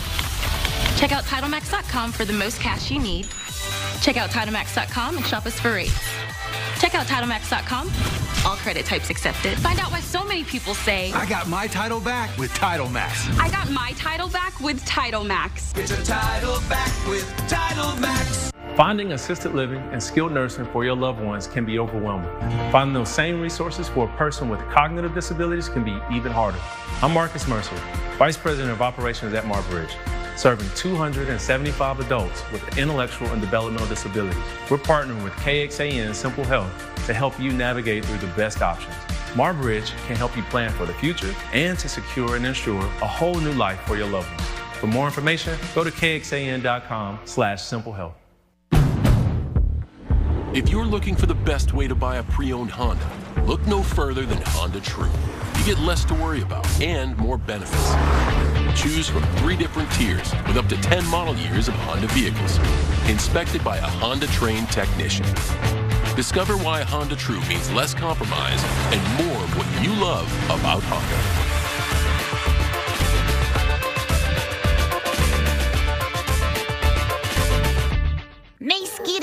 Check 0.97 1.11
out 1.11 1.25
TitleMax.com 1.25 2.11
for 2.11 2.25
the 2.25 2.33
most 2.33 2.59
cash 2.59 2.89
you 2.89 2.99
need. 2.99 3.27
Check 4.01 4.17
out 4.17 4.31
TitleMax.com 4.31 5.17
and 5.17 5.25
shop 5.27 5.45
us 5.45 5.59
for 5.59 5.73
rates. 5.73 6.20
Check 6.81 6.95
out 6.95 7.05
TitleMax.com. 7.05 7.91
All 8.43 8.57
credit 8.57 8.87
types 8.87 9.11
accepted. 9.11 9.55
Find 9.59 9.77
out 9.77 9.91
why 9.91 9.99
so 9.99 10.25
many 10.25 10.43
people 10.43 10.73
say, 10.73 11.11
I 11.11 11.27
got 11.27 11.47
my 11.47 11.67
title 11.67 11.99
back 11.99 12.35
with 12.39 12.51
Title 12.55 12.89
Max. 12.89 13.29
I 13.37 13.51
got 13.51 13.69
my 13.69 13.93
title 13.97 14.27
back 14.27 14.59
with 14.59 14.83
Title 14.83 15.23
Max. 15.23 15.73
Get 15.73 15.91
your 15.91 16.01
title 16.01 16.59
back 16.67 16.91
with 17.07 17.31
Title 17.47 17.95
Max. 17.99 18.51
Finding 18.75 19.11
assisted 19.11 19.53
living 19.53 19.77
and 19.91 20.01
skilled 20.01 20.31
nursing 20.31 20.65
for 20.65 20.83
your 20.83 20.95
loved 20.95 21.21
ones 21.21 21.45
can 21.45 21.65
be 21.65 21.77
overwhelming. 21.77 22.31
Finding 22.71 22.95
those 22.95 23.09
same 23.09 23.39
resources 23.39 23.87
for 23.87 24.09
a 24.09 24.17
person 24.17 24.49
with 24.49 24.59
cognitive 24.71 25.13
disabilities 25.13 25.69
can 25.69 25.83
be 25.83 25.95
even 26.11 26.31
harder. 26.31 26.59
I'm 27.03 27.13
Marcus 27.13 27.47
Mercer, 27.47 27.79
Vice 28.17 28.37
President 28.37 28.73
of 28.73 28.81
Operations 28.81 29.35
at 29.35 29.43
Marbridge, 29.43 29.91
serving 30.41 30.67
275 30.73 31.99
adults 31.99 32.51
with 32.51 32.75
intellectual 32.75 33.27
and 33.27 33.39
developmental 33.39 33.87
disabilities. 33.87 34.41
We're 34.71 34.79
partnering 34.79 35.23
with 35.23 35.33
KXAN 35.33 36.15
Simple 36.15 36.43
Health 36.43 36.73
to 37.05 37.13
help 37.13 37.39
you 37.39 37.51
navigate 37.51 38.03
through 38.03 38.17
the 38.17 38.33
best 38.35 38.63
options. 38.63 38.95
Marbridge 39.35 39.91
can 40.07 40.15
help 40.15 40.35
you 40.35 40.41
plan 40.43 40.71
for 40.71 40.87
the 40.87 40.95
future 40.95 41.31
and 41.53 41.77
to 41.77 41.87
secure 41.87 42.37
and 42.37 42.45
ensure 42.47 42.81
a 42.81 43.07
whole 43.07 43.35
new 43.35 43.53
life 43.53 43.79
for 43.81 43.95
your 43.95 44.09
loved 44.09 44.29
ones. 44.31 44.49
For 44.79 44.87
more 44.87 45.05
information, 45.05 45.55
go 45.75 45.83
to 45.83 45.91
kxan.com 45.91 47.19
slash 47.25 47.61
simplehealth. 47.61 48.15
If 50.55 50.69
you're 50.69 50.85
looking 50.85 51.15
for 51.15 51.27
the 51.27 51.35
best 51.35 51.73
way 51.73 51.87
to 51.87 51.93
buy 51.93 52.17
a 52.17 52.23
pre-owned 52.23 52.71
Honda, 52.71 53.07
look 53.45 53.65
no 53.67 53.83
further 53.83 54.25
than 54.25 54.41
Honda 54.47 54.81
True. 54.81 55.11
You 55.59 55.65
get 55.65 55.79
less 55.79 56.03
to 56.05 56.15
worry 56.15 56.41
about 56.41 56.67
and 56.81 57.15
more 57.17 57.37
benefits. 57.37 58.50
Choose 58.75 59.09
from 59.09 59.23
three 59.37 59.55
different 59.55 59.91
tiers 59.91 60.31
with 60.47 60.57
up 60.57 60.67
to 60.67 60.77
10 60.81 61.05
model 61.07 61.35
years 61.35 61.67
of 61.67 61.73
Honda 61.75 62.07
vehicles, 62.07 62.57
inspected 63.09 63.63
by 63.63 63.77
a 63.77 63.81
Honda 63.81 64.27
trained 64.27 64.69
technician. 64.69 65.25
Discover 66.15 66.57
why 66.57 66.81
Honda 66.81 67.15
True 67.15 67.41
means 67.47 67.71
less 67.71 67.93
compromise 67.93 68.63
and 68.91 69.25
more 69.25 69.43
of 69.43 69.57
what 69.57 69.83
you 69.83 69.93
love 70.01 70.27
about 70.45 70.81
Honda. 70.83 71.40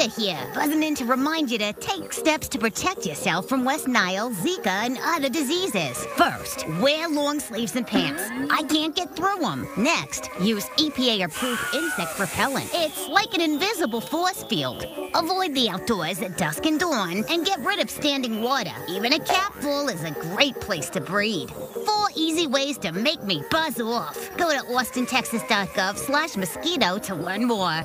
Here, 0.06 0.50
buzzing 0.54 0.82
in 0.84 0.94
to 0.96 1.04
remind 1.04 1.50
you 1.50 1.58
to 1.58 1.72
take 1.72 2.12
steps 2.12 2.48
to 2.50 2.58
protect 2.58 3.04
yourself 3.04 3.48
from 3.48 3.64
West 3.64 3.88
Nile, 3.88 4.30
Zika, 4.30 4.66
and 4.66 4.96
other 5.02 5.28
diseases. 5.28 6.06
First, 6.16 6.66
wear 6.80 7.08
long 7.08 7.40
sleeves 7.40 7.74
and 7.74 7.86
pants. 7.86 8.22
I 8.50 8.62
can't 8.62 8.94
get 8.94 9.14
through 9.16 9.40
them. 9.40 9.68
Next, 9.76 10.30
use 10.40 10.64
EPA-approved 10.78 11.74
insect 11.74 12.18
repellent. 12.18 12.70
It's 12.72 13.08
like 13.08 13.34
an 13.34 13.40
invisible 13.40 14.00
force 14.00 14.44
field. 14.44 14.84
Avoid 15.14 15.54
the 15.54 15.68
outdoors 15.68 16.22
at 16.22 16.38
dusk 16.38 16.64
and 16.64 16.78
dawn, 16.78 17.24
and 17.28 17.44
get 17.44 17.58
rid 17.60 17.80
of 17.80 17.90
standing 17.90 18.40
water. 18.40 18.74
Even 18.88 19.12
a 19.12 19.20
capful 19.20 19.88
is 19.88 20.04
a 20.04 20.12
great 20.12 20.58
place 20.60 20.88
to 20.90 21.00
breed. 21.00 21.50
Four 21.50 22.08
easy 22.14 22.46
ways 22.46 22.78
to 22.78 22.92
make 22.92 23.22
me 23.24 23.42
buzz 23.50 23.80
off. 23.80 24.30
Go 24.36 24.50
to 24.50 24.64
austintexas.gov 24.68 25.96
slash 25.98 26.36
mosquito 26.36 26.98
to 26.98 27.14
learn 27.14 27.46
more. 27.46 27.84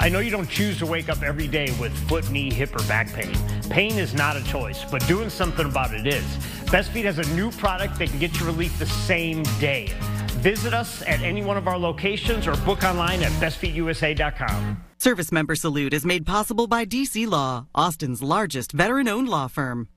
I 0.00 0.08
know 0.08 0.20
you 0.20 0.30
don't 0.30 0.48
choose 0.48 0.78
to 0.78 0.86
wake 0.86 1.08
up 1.08 1.22
every 1.22 1.48
day 1.48 1.74
with 1.80 1.96
foot, 2.08 2.30
knee, 2.30 2.52
hip, 2.52 2.74
or 2.74 2.82
back 2.84 3.12
pain. 3.12 3.34
Pain 3.68 3.98
is 3.98 4.14
not 4.14 4.36
a 4.36 4.44
choice, 4.44 4.84
but 4.84 5.04
doing 5.08 5.28
something 5.28 5.66
about 5.66 5.92
it 5.92 6.06
is. 6.06 6.24
Best 6.70 6.90
Feet 6.92 7.04
has 7.04 7.18
a 7.18 7.34
new 7.34 7.50
product 7.50 7.98
that 7.98 8.08
can 8.08 8.18
get 8.18 8.38
you 8.38 8.46
relief 8.46 8.78
the 8.78 8.86
same 8.86 9.42
day. 9.58 9.92
Visit 10.38 10.72
us 10.72 11.02
at 11.02 11.20
any 11.22 11.42
one 11.42 11.56
of 11.56 11.66
our 11.66 11.76
locations 11.76 12.46
or 12.46 12.54
book 12.58 12.84
online 12.84 13.22
at 13.22 13.32
bestfeetusa.com. 13.32 14.84
Service 14.98 15.32
member 15.32 15.56
salute 15.56 15.92
is 15.92 16.04
made 16.06 16.24
possible 16.24 16.68
by 16.68 16.84
DC 16.84 17.26
Law, 17.28 17.66
Austin's 17.74 18.22
largest 18.22 18.72
veteran 18.72 19.08
owned 19.08 19.28
law 19.28 19.48
firm. 19.48 19.88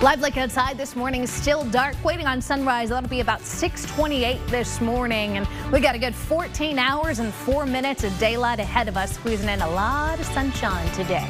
Live 0.00 0.20
look 0.20 0.36
outside 0.36 0.78
this 0.78 0.94
morning 0.94 1.26
still 1.26 1.64
dark, 1.64 1.96
waiting 2.04 2.28
on 2.28 2.40
sunrise. 2.40 2.90
That'll 2.90 3.10
be 3.10 3.18
about 3.18 3.40
628 3.40 4.38
this 4.46 4.80
morning. 4.80 5.38
And 5.38 5.72
we 5.72 5.80
got 5.80 5.96
a 5.96 5.98
good 5.98 6.14
14 6.14 6.78
hours 6.78 7.18
and 7.18 7.34
four 7.34 7.66
minutes 7.66 8.04
of 8.04 8.16
daylight 8.20 8.60
ahead 8.60 8.86
of 8.86 8.96
us, 8.96 9.16
squeezing 9.16 9.48
in 9.48 9.60
a 9.60 9.68
lot 9.70 10.20
of 10.20 10.26
sunshine 10.26 10.88
today. 10.92 11.28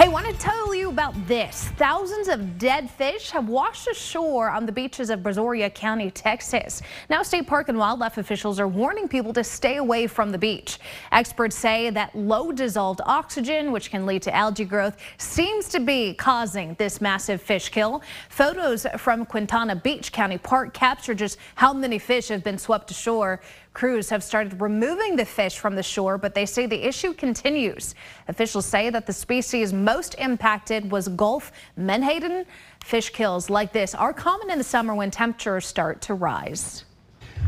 Hey, 0.00 0.06
I 0.06 0.08
want 0.08 0.24
to 0.28 0.32
tell 0.32 0.74
you 0.74 0.88
about 0.88 1.14
this. 1.28 1.68
Thousands 1.76 2.28
of 2.28 2.56
dead 2.56 2.90
fish 2.90 3.30
have 3.32 3.50
washed 3.50 3.86
ashore 3.86 4.48
on 4.48 4.64
the 4.64 4.72
beaches 4.72 5.10
of 5.10 5.20
Brazoria 5.20 5.72
County, 5.74 6.10
Texas. 6.10 6.80
Now, 7.10 7.22
state 7.22 7.46
park 7.46 7.68
and 7.68 7.76
wildlife 7.76 8.16
officials 8.16 8.58
are 8.58 8.66
warning 8.66 9.08
people 9.08 9.34
to 9.34 9.44
stay 9.44 9.76
away 9.76 10.06
from 10.06 10.32
the 10.32 10.38
beach. 10.38 10.78
Experts 11.12 11.54
say 11.54 11.90
that 11.90 12.16
low 12.16 12.50
dissolved 12.50 13.02
oxygen, 13.04 13.72
which 13.72 13.90
can 13.90 14.06
lead 14.06 14.22
to 14.22 14.34
algae 14.34 14.64
growth, 14.64 14.96
seems 15.18 15.68
to 15.68 15.80
be 15.80 16.14
causing 16.14 16.72
this 16.78 17.02
massive 17.02 17.42
fish 17.42 17.68
kill. 17.68 18.00
Photos 18.30 18.86
from 18.96 19.26
Quintana 19.26 19.76
Beach 19.76 20.12
County 20.12 20.38
Park 20.38 20.72
capture 20.72 21.12
just 21.12 21.36
how 21.56 21.74
many 21.74 21.98
fish 21.98 22.28
have 22.28 22.42
been 22.42 22.56
swept 22.56 22.90
ashore. 22.90 23.42
Crews 23.72 24.10
have 24.10 24.24
started 24.24 24.60
removing 24.60 25.14
the 25.14 25.24
fish 25.24 25.58
from 25.58 25.76
the 25.76 25.82
shore, 25.82 26.18
but 26.18 26.34
they 26.34 26.44
say 26.44 26.66
the 26.66 26.84
issue 26.84 27.14
continues. 27.14 27.94
Officials 28.26 28.66
say 28.66 28.90
that 28.90 29.06
the 29.06 29.12
species 29.12 29.72
most 29.94 30.14
impacted 30.18 30.88
was 30.88 31.08
Gulf 31.08 31.50
menhaden. 31.76 32.46
Fish 32.84 33.10
kills 33.10 33.50
like 33.50 33.72
this 33.72 33.92
are 33.92 34.12
common 34.12 34.48
in 34.48 34.56
the 34.56 34.62
summer 34.62 34.94
when 34.94 35.10
temperatures 35.10 35.66
start 35.66 36.00
to 36.02 36.14
rise. 36.14 36.84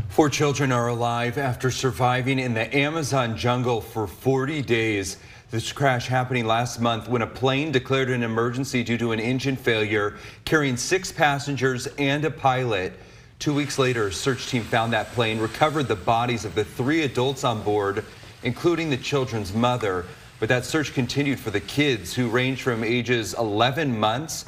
Four 0.09 0.29
children 0.29 0.69
are 0.69 0.89
alive 0.89 1.37
after 1.37 1.71
surviving 1.71 2.39
in 2.39 2.53
the 2.53 2.67
Amazon 2.75 3.37
jungle 3.37 3.79
for 3.79 4.07
40 4.07 4.61
days. 4.61 5.17
This 5.51 5.71
crash 5.71 6.07
happening 6.07 6.45
last 6.45 6.81
month 6.81 7.07
when 7.07 7.21
a 7.21 7.27
plane 7.27 7.71
declared 7.71 8.09
an 8.09 8.23
emergency 8.23 8.83
due 8.83 8.97
to 8.97 9.13
an 9.13 9.21
engine 9.21 9.55
failure 9.55 10.17
carrying 10.43 10.75
six 10.75 11.13
passengers 11.13 11.87
and 11.97 12.25
a 12.25 12.31
pilot. 12.31 12.91
Two 13.39 13.53
weeks 13.53 13.79
later, 13.79 14.07
a 14.07 14.11
search 14.11 14.49
team 14.49 14.63
found 14.63 14.91
that 14.91 15.13
plane, 15.13 15.39
recovered 15.39 15.87
the 15.87 15.95
bodies 15.95 16.43
of 16.43 16.55
the 16.55 16.65
three 16.65 17.03
adults 17.03 17.45
on 17.45 17.63
board, 17.63 18.03
including 18.43 18.89
the 18.89 18.97
children's 18.97 19.53
mother. 19.53 20.05
But 20.43 20.49
that 20.49 20.65
search 20.65 20.93
continued 20.93 21.39
for 21.39 21.51
the 21.51 21.61
kids 21.61 22.13
who 22.13 22.27
range 22.27 22.63
from 22.63 22.83
ages 22.83 23.33
11 23.33 23.97
months 23.97 24.43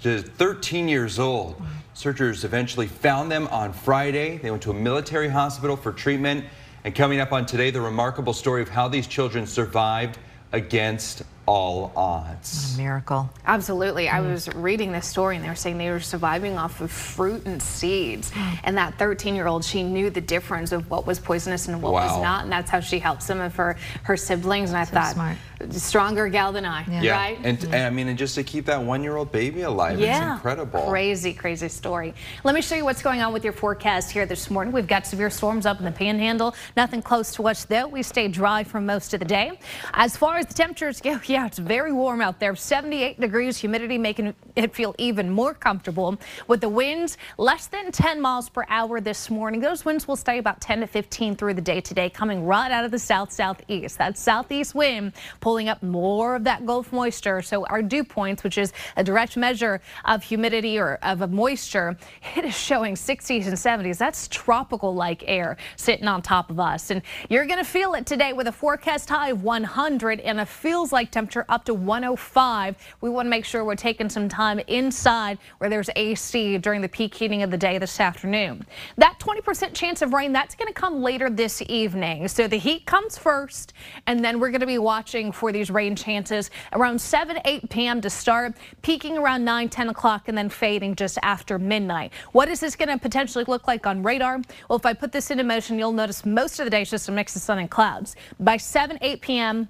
to 0.00 0.22
13 0.22 0.88
years 0.88 1.18
old. 1.18 1.60
Searchers 1.92 2.44
eventually 2.44 2.86
found 2.86 3.32
them 3.32 3.48
on 3.48 3.72
Friday. 3.72 4.38
They 4.38 4.52
went 4.52 4.62
to 4.62 4.70
a 4.70 4.74
military 4.74 5.28
hospital 5.28 5.74
for 5.74 5.92
treatment. 5.92 6.44
And 6.84 6.94
coming 6.94 7.18
up 7.18 7.32
on 7.32 7.46
today, 7.46 7.72
the 7.72 7.80
remarkable 7.80 8.32
story 8.32 8.62
of 8.62 8.68
how 8.68 8.86
these 8.86 9.08
children 9.08 9.44
survived 9.44 10.20
against 10.52 11.24
all 11.50 11.92
odds. 11.96 12.70
What 12.70 12.74
a 12.74 12.82
miracle. 12.82 13.30
Absolutely. 13.44 14.06
Mm. 14.06 14.14
I 14.14 14.20
was 14.20 14.48
reading 14.54 14.92
this 14.92 15.06
story 15.06 15.34
and 15.34 15.44
they 15.44 15.48
were 15.48 15.56
saying 15.56 15.78
they 15.78 15.90
were 15.90 15.98
surviving 15.98 16.56
off 16.56 16.80
of 16.80 16.92
fruit 16.92 17.44
and 17.44 17.60
seeds. 17.60 18.30
and 18.62 18.78
that 18.78 18.98
13 18.98 19.34
year 19.34 19.48
old, 19.48 19.64
she 19.64 19.82
knew 19.82 20.10
the 20.10 20.20
difference 20.20 20.70
of 20.70 20.88
what 20.88 21.06
was 21.06 21.18
poisonous 21.18 21.66
and 21.66 21.82
what 21.82 21.92
wow. 21.92 22.06
was 22.06 22.22
not. 22.22 22.44
And 22.44 22.52
that's 22.52 22.70
how 22.70 22.78
she 22.78 23.00
helped 23.00 23.24
some 23.24 23.40
of 23.40 23.56
her, 23.56 23.76
her 24.04 24.16
siblings. 24.16 24.70
And 24.70 24.78
I 24.78 24.84
so 24.84 24.92
thought, 24.92 25.14
smart. 25.14 25.36
Stronger 25.70 26.28
gal 26.28 26.52
than 26.52 26.64
I, 26.64 26.84
yeah. 27.00 27.12
right? 27.12 27.38
And, 27.42 27.62
and, 27.64 27.74
I 27.74 27.90
mean, 27.90 28.08
and 28.08 28.18
just 28.18 28.34
to 28.36 28.42
keep 28.42 28.66
that 28.66 28.82
one 28.82 29.02
year 29.02 29.16
old 29.16 29.30
baby 29.32 29.62
alive, 29.62 30.00
yeah. 30.00 30.32
it's 30.32 30.36
incredible. 30.36 30.88
Crazy, 30.88 31.32
crazy 31.32 31.68
story. 31.68 32.14
Let 32.44 32.54
me 32.54 32.62
show 32.62 32.76
you 32.76 32.84
what's 32.84 33.02
going 33.02 33.20
on 33.20 33.32
with 33.32 33.44
your 33.44 33.52
forecast 33.52 34.10
here 34.10 34.26
this 34.26 34.50
morning. 34.50 34.72
We've 34.72 34.86
got 34.86 35.06
severe 35.06 35.30
storms 35.30 35.66
up 35.66 35.78
in 35.78 35.84
the 35.84 35.92
panhandle. 35.92 36.54
Nothing 36.76 37.02
close 37.02 37.34
to 37.34 37.46
us 37.48 37.64
though. 37.64 37.86
We 37.88 38.02
stay 38.02 38.28
dry 38.28 38.64
for 38.64 38.80
most 38.80 39.14
of 39.14 39.20
the 39.20 39.26
day. 39.26 39.58
As 39.92 40.16
far 40.16 40.38
as 40.38 40.46
the 40.46 40.54
temperatures 40.54 41.00
go, 41.00 41.20
yeah, 41.26 41.46
it's 41.46 41.58
very 41.58 41.92
warm 41.92 42.20
out 42.20 42.40
there. 42.40 42.54
78 42.56 43.20
degrees, 43.20 43.56
humidity 43.58 43.98
making 43.98 44.34
it 44.56 44.74
feel 44.74 44.94
even 44.98 45.30
more 45.30 45.54
comfortable. 45.54 46.18
With 46.46 46.60
the 46.60 46.68
winds 46.68 47.18
less 47.38 47.66
than 47.66 47.92
10 47.92 48.20
miles 48.20 48.48
per 48.48 48.64
hour 48.68 49.00
this 49.00 49.30
morning, 49.30 49.60
those 49.60 49.84
winds 49.84 50.08
will 50.08 50.16
stay 50.16 50.38
about 50.38 50.60
10 50.60 50.80
to 50.80 50.86
15 50.86 51.36
through 51.36 51.54
the 51.54 51.60
day 51.60 51.80
today, 51.80 52.10
coming 52.10 52.44
right 52.44 52.70
out 52.70 52.84
of 52.84 52.90
the 52.90 52.98
south 52.98 53.32
southeast. 53.32 53.98
That 53.98 54.18
southeast 54.18 54.74
wind 54.74 55.12
pulling 55.50 55.68
up 55.68 55.82
more 55.82 56.36
of 56.36 56.44
that 56.44 56.64
Gulf 56.64 56.92
moisture. 56.92 57.42
So 57.42 57.66
our 57.66 57.82
dew 57.82 58.04
points, 58.04 58.44
which 58.44 58.56
is 58.56 58.72
a 58.96 59.02
direct 59.02 59.36
measure 59.36 59.80
of 60.04 60.22
humidity 60.22 60.78
or 60.78 61.00
of 61.02 61.28
moisture, 61.28 61.96
it 62.36 62.44
is 62.44 62.56
showing 62.56 62.94
60s 62.94 63.48
and 63.48 63.56
70s. 63.56 63.98
That's 63.98 64.28
tropical 64.28 64.94
like 64.94 65.24
air 65.26 65.56
sitting 65.74 66.06
on 66.06 66.22
top 66.22 66.50
of 66.50 66.60
us. 66.60 66.92
And 66.92 67.02
you're 67.28 67.46
going 67.46 67.58
to 67.58 67.64
feel 67.64 67.94
it 67.94 68.06
today 68.06 68.32
with 68.32 68.46
a 68.46 68.52
forecast 68.52 69.08
high 69.08 69.30
of 69.30 69.42
100 69.42 70.20
and 70.20 70.38
a 70.38 70.46
feels 70.46 70.92
like 70.92 71.10
temperature 71.10 71.44
up 71.48 71.64
to 71.64 71.74
105. 71.74 72.76
We 73.00 73.10
want 73.10 73.26
to 73.26 73.30
make 73.30 73.44
sure 73.44 73.64
we're 73.64 73.74
taking 73.74 74.08
some 74.08 74.28
time 74.28 74.60
inside 74.68 75.38
where 75.58 75.68
there's 75.68 75.90
AC 75.96 76.58
during 76.58 76.80
the 76.80 76.88
peak 76.88 77.12
heating 77.12 77.42
of 77.42 77.50
the 77.50 77.58
day 77.58 77.76
this 77.78 77.98
afternoon. 77.98 78.64
That 78.98 79.18
20% 79.18 79.74
chance 79.74 80.00
of 80.00 80.12
rain, 80.12 80.32
that's 80.32 80.54
going 80.54 80.68
to 80.68 80.80
come 80.80 81.02
later 81.02 81.28
this 81.28 81.60
evening. 81.66 82.28
So 82.28 82.46
the 82.46 82.56
heat 82.56 82.86
comes 82.86 83.18
first, 83.18 83.72
and 84.06 84.24
then 84.24 84.38
we're 84.38 84.50
going 84.50 84.60
to 84.60 84.66
be 84.66 84.78
watching 84.78 85.32
for 85.40 85.52
these 85.52 85.70
rain 85.70 85.96
chances 85.96 86.50
around 86.74 87.00
7, 87.00 87.38
8 87.46 87.70
p.m. 87.70 88.00
to 88.02 88.10
start, 88.10 88.52
peaking 88.82 89.16
around 89.16 89.42
9, 89.42 89.70
10 89.70 89.88
o'clock, 89.88 90.28
and 90.28 90.36
then 90.36 90.50
fading 90.50 90.94
just 90.94 91.18
after 91.22 91.58
midnight. 91.58 92.12
What 92.32 92.50
is 92.50 92.60
this 92.60 92.76
going 92.76 92.90
to 92.90 92.98
potentially 92.98 93.44
look 93.48 93.66
like 93.66 93.86
on 93.86 94.02
radar? 94.02 94.42
Well, 94.68 94.78
if 94.78 94.84
I 94.84 94.92
put 94.92 95.12
this 95.12 95.30
into 95.30 95.42
motion, 95.42 95.78
you'll 95.78 95.92
notice 95.92 96.26
most 96.26 96.60
of 96.60 96.66
the 96.66 96.70
day 96.70 96.84
just 96.84 97.08
a 97.08 97.12
mix 97.12 97.34
of 97.34 97.40
sun 97.40 97.58
and 97.58 97.70
clouds. 97.70 98.16
By 98.38 98.58
7, 98.58 98.98
8 99.00 99.20
p.m., 99.22 99.68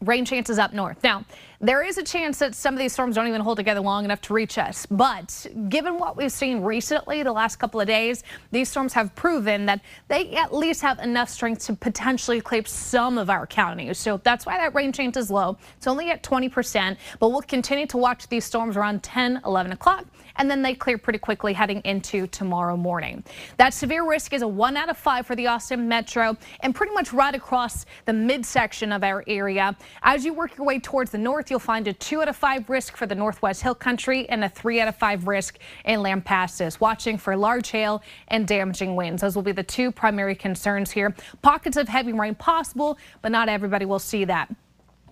rain 0.00 0.24
chances 0.24 0.58
up 0.58 0.72
north. 0.72 1.02
Now, 1.04 1.24
there 1.60 1.82
is 1.82 1.98
a 1.98 2.04
chance 2.04 2.38
that 2.38 2.54
some 2.54 2.74
of 2.74 2.78
these 2.78 2.92
storms 2.92 3.16
don't 3.16 3.26
even 3.26 3.40
hold 3.40 3.56
together 3.56 3.80
long 3.80 4.04
enough 4.04 4.20
to 4.22 4.32
reach 4.32 4.58
us. 4.58 4.86
But 4.86 5.46
given 5.68 5.98
what 5.98 6.16
we've 6.16 6.30
seen 6.30 6.62
recently, 6.62 7.24
the 7.24 7.32
last 7.32 7.56
couple 7.56 7.80
of 7.80 7.88
days, 7.88 8.22
these 8.52 8.68
storms 8.68 8.92
have 8.92 9.12
proven 9.16 9.66
that 9.66 9.80
they 10.06 10.36
at 10.36 10.54
least 10.54 10.82
have 10.82 11.00
enough 11.00 11.28
strength 11.28 11.66
to 11.66 11.74
potentially 11.74 12.38
eclipse 12.38 12.70
some 12.70 13.18
of 13.18 13.28
our 13.28 13.46
counties. 13.46 13.98
So 13.98 14.20
that's 14.22 14.46
why 14.46 14.56
that 14.58 14.74
rain 14.74 14.92
chance 14.92 15.16
is 15.16 15.30
low. 15.30 15.56
It's 15.76 15.88
only 15.88 16.10
at 16.10 16.22
20%, 16.22 16.96
but 17.18 17.30
we'll 17.30 17.42
continue 17.42 17.86
to 17.86 17.96
watch 17.96 18.28
these 18.28 18.44
storms 18.44 18.76
around 18.76 19.02
10, 19.02 19.40
11 19.44 19.72
o'clock 19.72 20.06
and 20.38 20.50
then 20.50 20.62
they 20.62 20.74
clear 20.74 20.96
pretty 20.96 21.18
quickly 21.18 21.52
heading 21.52 21.82
into 21.84 22.26
tomorrow 22.28 22.76
morning. 22.76 23.22
That 23.56 23.74
severe 23.74 24.08
risk 24.08 24.32
is 24.32 24.42
a 24.42 24.48
one 24.48 24.76
out 24.76 24.88
of 24.88 24.96
five 24.96 25.26
for 25.26 25.36
the 25.36 25.48
Austin 25.48 25.88
Metro 25.88 26.36
and 26.60 26.74
pretty 26.74 26.94
much 26.94 27.12
right 27.12 27.34
across 27.34 27.84
the 28.06 28.12
midsection 28.12 28.92
of 28.92 29.02
our 29.02 29.24
area. 29.26 29.76
As 30.02 30.24
you 30.24 30.32
work 30.32 30.56
your 30.56 30.66
way 30.66 30.78
towards 30.78 31.10
the 31.10 31.18
north 31.18 31.47
north, 31.48 31.50
you'll 31.50 31.74
find 31.74 31.88
a 31.88 31.92
2 31.92 32.22
out 32.22 32.28
of 32.28 32.36
5 32.36 32.68
risk 32.68 32.96
for 32.96 33.06
the 33.06 33.14
northwest 33.14 33.62
hill 33.62 33.74
country 33.74 34.28
and 34.28 34.44
a 34.44 34.48
3 34.48 34.80
out 34.80 34.88
of 34.88 34.96
5 34.96 35.26
risk 35.26 35.58
in 35.84 36.00
Lampasas. 36.00 36.80
Watching 36.80 37.16
for 37.18 37.36
large 37.36 37.70
hail 37.70 38.02
and 38.28 38.46
damaging 38.46 38.96
winds. 38.96 39.22
Those 39.22 39.34
will 39.34 39.42
be 39.42 39.52
the 39.52 39.62
two 39.62 39.90
primary 39.90 40.34
concerns 40.34 40.90
here. 40.90 41.14
Pockets 41.42 41.76
of 41.76 41.88
heavy 41.88 42.12
rain 42.12 42.34
possible, 42.34 42.98
but 43.22 43.32
not 43.32 43.48
everybody 43.48 43.84
will 43.86 43.98
see 43.98 44.24
that 44.26 44.50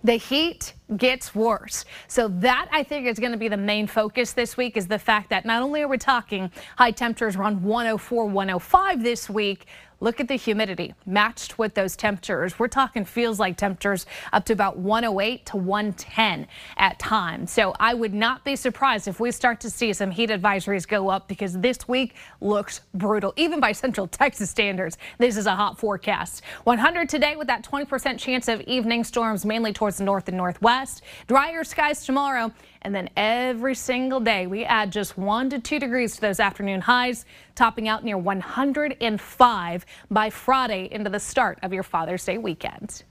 the 0.03 0.13
heat 0.13 0.73
gets 0.95 1.33
worse. 1.35 1.83
So 2.07 2.27
that 2.27 2.67
I 2.71 2.83
think 2.83 3.07
is 3.07 3.19
going 3.19 3.31
to 3.31 3.37
be 3.37 3.49
the 3.49 3.57
main 3.57 3.87
focus 3.87 4.31
this 4.31 4.55
week 4.55 4.77
is 4.77 4.87
the 4.87 4.99
fact 4.99 5.29
that 5.31 5.43
not 5.43 5.61
only 5.61 5.81
are 5.81 5.87
we 5.87 5.97
talking 5.97 6.51
high 6.77 6.91
temperatures 6.91 7.35
around 7.35 7.61
104, 7.61 8.27
105 8.27 9.03
this 9.03 9.29
week, 9.29 9.65
Look 9.99 10.19
at 10.19 10.27
the 10.27 10.35
humidity 10.35 10.93
matched 11.07 11.57
with 11.57 11.73
those 11.73 11.95
temperatures. 11.95 12.59
We're 12.59 12.67
talking 12.67 13.03
feels 13.03 13.39
like 13.39 13.57
temperatures 13.57 14.05
up 14.31 14.45
to 14.45 14.53
about 14.53 14.77
108 14.77 15.45
to 15.47 15.57
110 15.57 16.47
at 16.77 16.99
times. 16.99 17.51
So 17.51 17.73
I 17.79 17.95
would 17.95 18.13
not 18.13 18.45
be 18.45 18.55
surprised 18.55 19.07
if 19.07 19.19
we 19.19 19.31
start 19.31 19.59
to 19.61 19.71
see 19.71 19.93
some 19.93 20.11
heat 20.11 20.29
advisories 20.29 20.87
go 20.87 21.09
up 21.09 21.27
because 21.27 21.57
this 21.57 21.87
week 21.87 22.13
looks 22.41 22.81
brutal. 22.93 23.33
Even 23.37 23.59
by 23.59 23.71
Central 23.71 24.05
Texas 24.05 24.51
standards, 24.51 24.99
this 25.17 25.35
is 25.35 25.47
a 25.47 25.55
hot 25.55 25.79
forecast. 25.79 26.43
100 26.65 27.09
today 27.09 27.35
with 27.35 27.47
that 27.47 27.63
20% 27.63 28.19
chance 28.19 28.47
of 28.47 28.61
evening 28.61 29.03
storms 29.03 29.45
mainly 29.45 29.73
towards 29.73 29.97
the 29.97 30.03
north 30.03 30.27
and 30.27 30.37
northwest. 30.37 31.01
Drier 31.25 31.63
skies 31.63 32.05
tomorrow. 32.05 32.51
And 32.83 32.95
then 32.95 33.09
every 33.17 33.75
single 33.75 34.19
day, 34.19 34.47
we 34.47 34.63
add 34.63 34.91
just 34.91 35.17
one 35.17 35.49
to 35.49 35.59
two 35.59 35.79
degrees 35.79 36.15
to 36.15 36.21
those 36.21 36.39
afternoon 36.39 36.79
highs, 36.79 37.25
topping 37.55 37.89
out 37.89 38.05
near 38.05 38.17
105 38.17 39.85
by 40.09 40.29
Friday 40.29 40.87
into 40.91 41.09
the 41.09 41.19
start 41.19 41.59
of 41.63 41.73
your 41.73 41.83
Father's 41.83 42.23
Day 42.23 42.37
weekend. 42.37 43.03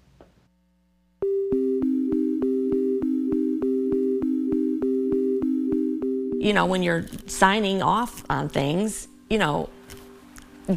You 6.38 6.52
know, 6.52 6.66
when 6.66 6.82
you're 6.82 7.06
signing 7.26 7.82
off 7.82 8.24
on 8.30 8.48
things, 8.48 9.08
you 9.28 9.38
know, 9.38 9.68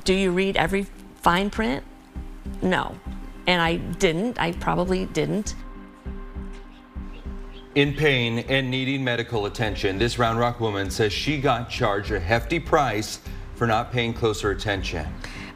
do 0.03 0.13
you 0.13 0.31
read 0.31 0.57
every 0.57 0.87
fine 1.15 1.49
print? 1.49 1.83
No. 2.61 2.95
And 3.45 3.61
I 3.61 3.75
didn't. 3.75 4.39
I 4.39 4.53
probably 4.53 5.05
didn't. 5.07 5.55
In 7.75 7.93
pain 7.93 8.39
and 8.49 8.69
needing 8.69 9.03
medical 9.03 9.45
attention, 9.45 9.99
this 9.99 10.17
Round 10.17 10.39
Rock 10.39 10.59
woman 10.59 10.89
says 10.89 11.13
she 11.13 11.39
got 11.39 11.69
charged 11.69 12.11
a 12.11 12.19
hefty 12.19 12.59
price 12.59 13.19
for 13.55 13.67
not 13.67 13.91
paying 13.91 14.13
closer 14.13 14.51
attention. 14.51 15.07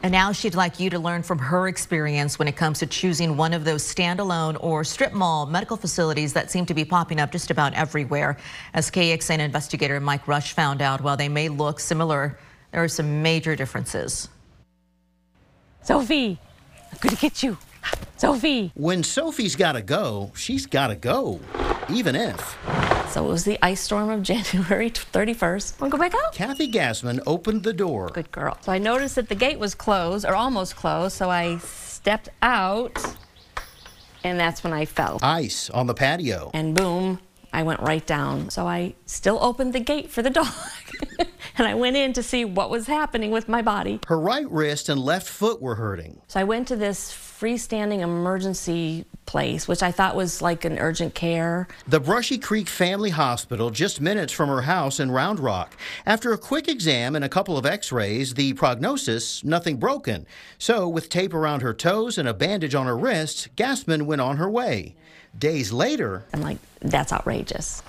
And 0.04 0.12
now 0.12 0.32
she'd 0.32 0.54
like 0.54 0.78
you 0.78 0.90
to 0.90 0.98
learn 0.98 1.22
from 1.22 1.38
her 1.38 1.66
experience 1.66 2.38
when 2.38 2.46
it 2.46 2.56
comes 2.56 2.78
to 2.80 2.86
choosing 2.86 3.38
one 3.38 3.54
of 3.54 3.64
those 3.64 3.82
standalone 3.82 4.62
or 4.62 4.84
strip 4.84 5.14
mall 5.14 5.46
medical 5.46 5.78
facilities 5.78 6.34
that 6.34 6.50
seem 6.50 6.66
to 6.66 6.74
be 6.74 6.84
popping 6.84 7.20
up 7.20 7.32
just 7.32 7.50
about 7.50 7.72
everywhere. 7.72 8.36
As 8.74 8.90
KXAN 8.90 9.38
investigator 9.38 9.98
Mike 10.00 10.28
Rush 10.28 10.52
found 10.52 10.82
out, 10.82 11.00
while 11.00 11.16
they 11.16 11.30
may 11.30 11.48
look 11.48 11.80
similar, 11.80 12.38
there 12.70 12.84
are 12.84 12.88
some 12.88 13.22
major 13.22 13.56
differences. 13.56 14.28
Sophie, 15.80 16.38
I'm 16.92 16.98
going 17.00 17.14
to 17.14 17.20
get 17.22 17.42
you. 17.42 17.56
Sophie. 18.18 18.72
When 18.74 19.02
Sophie's 19.02 19.56
got 19.56 19.72
to 19.72 19.80
go, 19.80 20.32
she's 20.36 20.66
got 20.66 20.88
to 20.88 20.96
go 20.96 21.40
even 21.88 22.14
if. 22.14 22.93
So 23.08 23.24
it 23.24 23.28
was 23.28 23.44
the 23.44 23.58
ice 23.62 23.80
storm 23.80 24.10
of 24.10 24.22
January 24.30 24.90
31st. 24.90 25.80
Want 25.80 25.92
to 25.92 25.96
go 25.96 26.02
back 26.02 26.14
out? 26.14 26.34
Kathy 26.34 26.70
Gassman 26.70 27.20
opened 27.26 27.62
the 27.62 27.72
door. 27.72 28.10
Good 28.12 28.32
girl. 28.32 28.58
So 28.62 28.72
I 28.72 28.78
noticed 28.78 29.14
that 29.14 29.28
the 29.28 29.34
gate 29.34 29.58
was 29.58 29.74
closed, 29.74 30.24
or 30.24 30.34
almost 30.34 30.76
closed, 30.76 31.16
so 31.16 31.30
I 31.30 31.58
stepped 31.58 32.28
out, 32.42 32.98
and 34.24 34.38
that's 34.38 34.64
when 34.64 34.72
I 34.72 34.84
fell. 34.84 35.18
Ice 35.22 35.70
on 35.70 35.86
the 35.86 35.94
patio. 35.94 36.50
And 36.54 36.74
boom, 36.74 37.20
I 37.52 37.62
went 37.62 37.80
right 37.80 38.04
down. 38.04 38.50
So 38.50 38.66
I 38.66 38.94
still 39.06 39.38
opened 39.40 39.72
the 39.74 39.80
gate 39.80 40.10
for 40.10 40.22
the 40.22 40.30
dog. 40.30 40.52
and 41.56 41.68
I 41.68 41.74
went 41.74 41.96
in 41.96 42.12
to 42.14 42.22
see 42.22 42.44
what 42.44 42.68
was 42.68 42.88
happening 42.88 43.30
with 43.30 43.48
my 43.48 43.62
body. 43.62 44.00
Her 44.08 44.18
right 44.18 44.50
wrist 44.50 44.88
and 44.88 45.00
left 45.00 45.28
foot 45.28 45.62
were 45.62 45.76
hurting. 45.76 46.20
So 46.26 46.40
I 46.40 46.44
went 46.44 46.66
to 46.68 46.76
this 46.76 47.12
freestanding 47.44 47.98
emergency 47.98 49.04
place, 49.26 49.68
which 49.68 49.82
I 49.82 49.92
thought 49.92 50.16
was 50.16 50.40
like 50.40 50.64
an 50.64 50.78
urgent 50.78 51.14
care. 51.14 51.68
The 51.86 52.00
Brushy 52.00 52.38
Creek 52.38 52.70
Family 52.70 53.10
Hospital, 53.10 53.68
just 53.68 54.00
minutes 54.00 54.32
from 54.32 54.48
her 54.48 54.62
house 54.62 54.98
in 54.98 55.10
Round 55.10 55.38
Rock. 55.38 55.76
After 56.06 56.32
a 56.32 56.38
quick 56.38 56.68
exam 56.68 57.14
and 57.14 57.22
a 57.22 57.28
couple 57.28 57.58
of 57.58 57.66
x 57.66 57.92
rays, 57.92 58.32
the 58.32 58.54
prognosis 58.54 59.44
nothing 59.44 59.76
broken. 59.76 60.26
So, 60.56 60.88
with 60.88 61.10
tape 61.10 61.34
around 61.34 61.60
her 61.60 61.74
toes 61.74 62.16
and 62.16 62.26
a 62.26 62.32
bandage 62.32 62.74
on 62.74 62.86
her 62.86 62.96
wrist, 62.96 63.54
Gassman 63.56 64.06
went 64.06 64.22
on 64.22 64.38
her 64.38 64.48
way. 64.48 64.94
Days 65.38 65.70
later, 65.70 66.24
I'm 66.32 66.40
like, 66.40 66.56
that's 66.80 67.12
outrageous. 67.12 67.82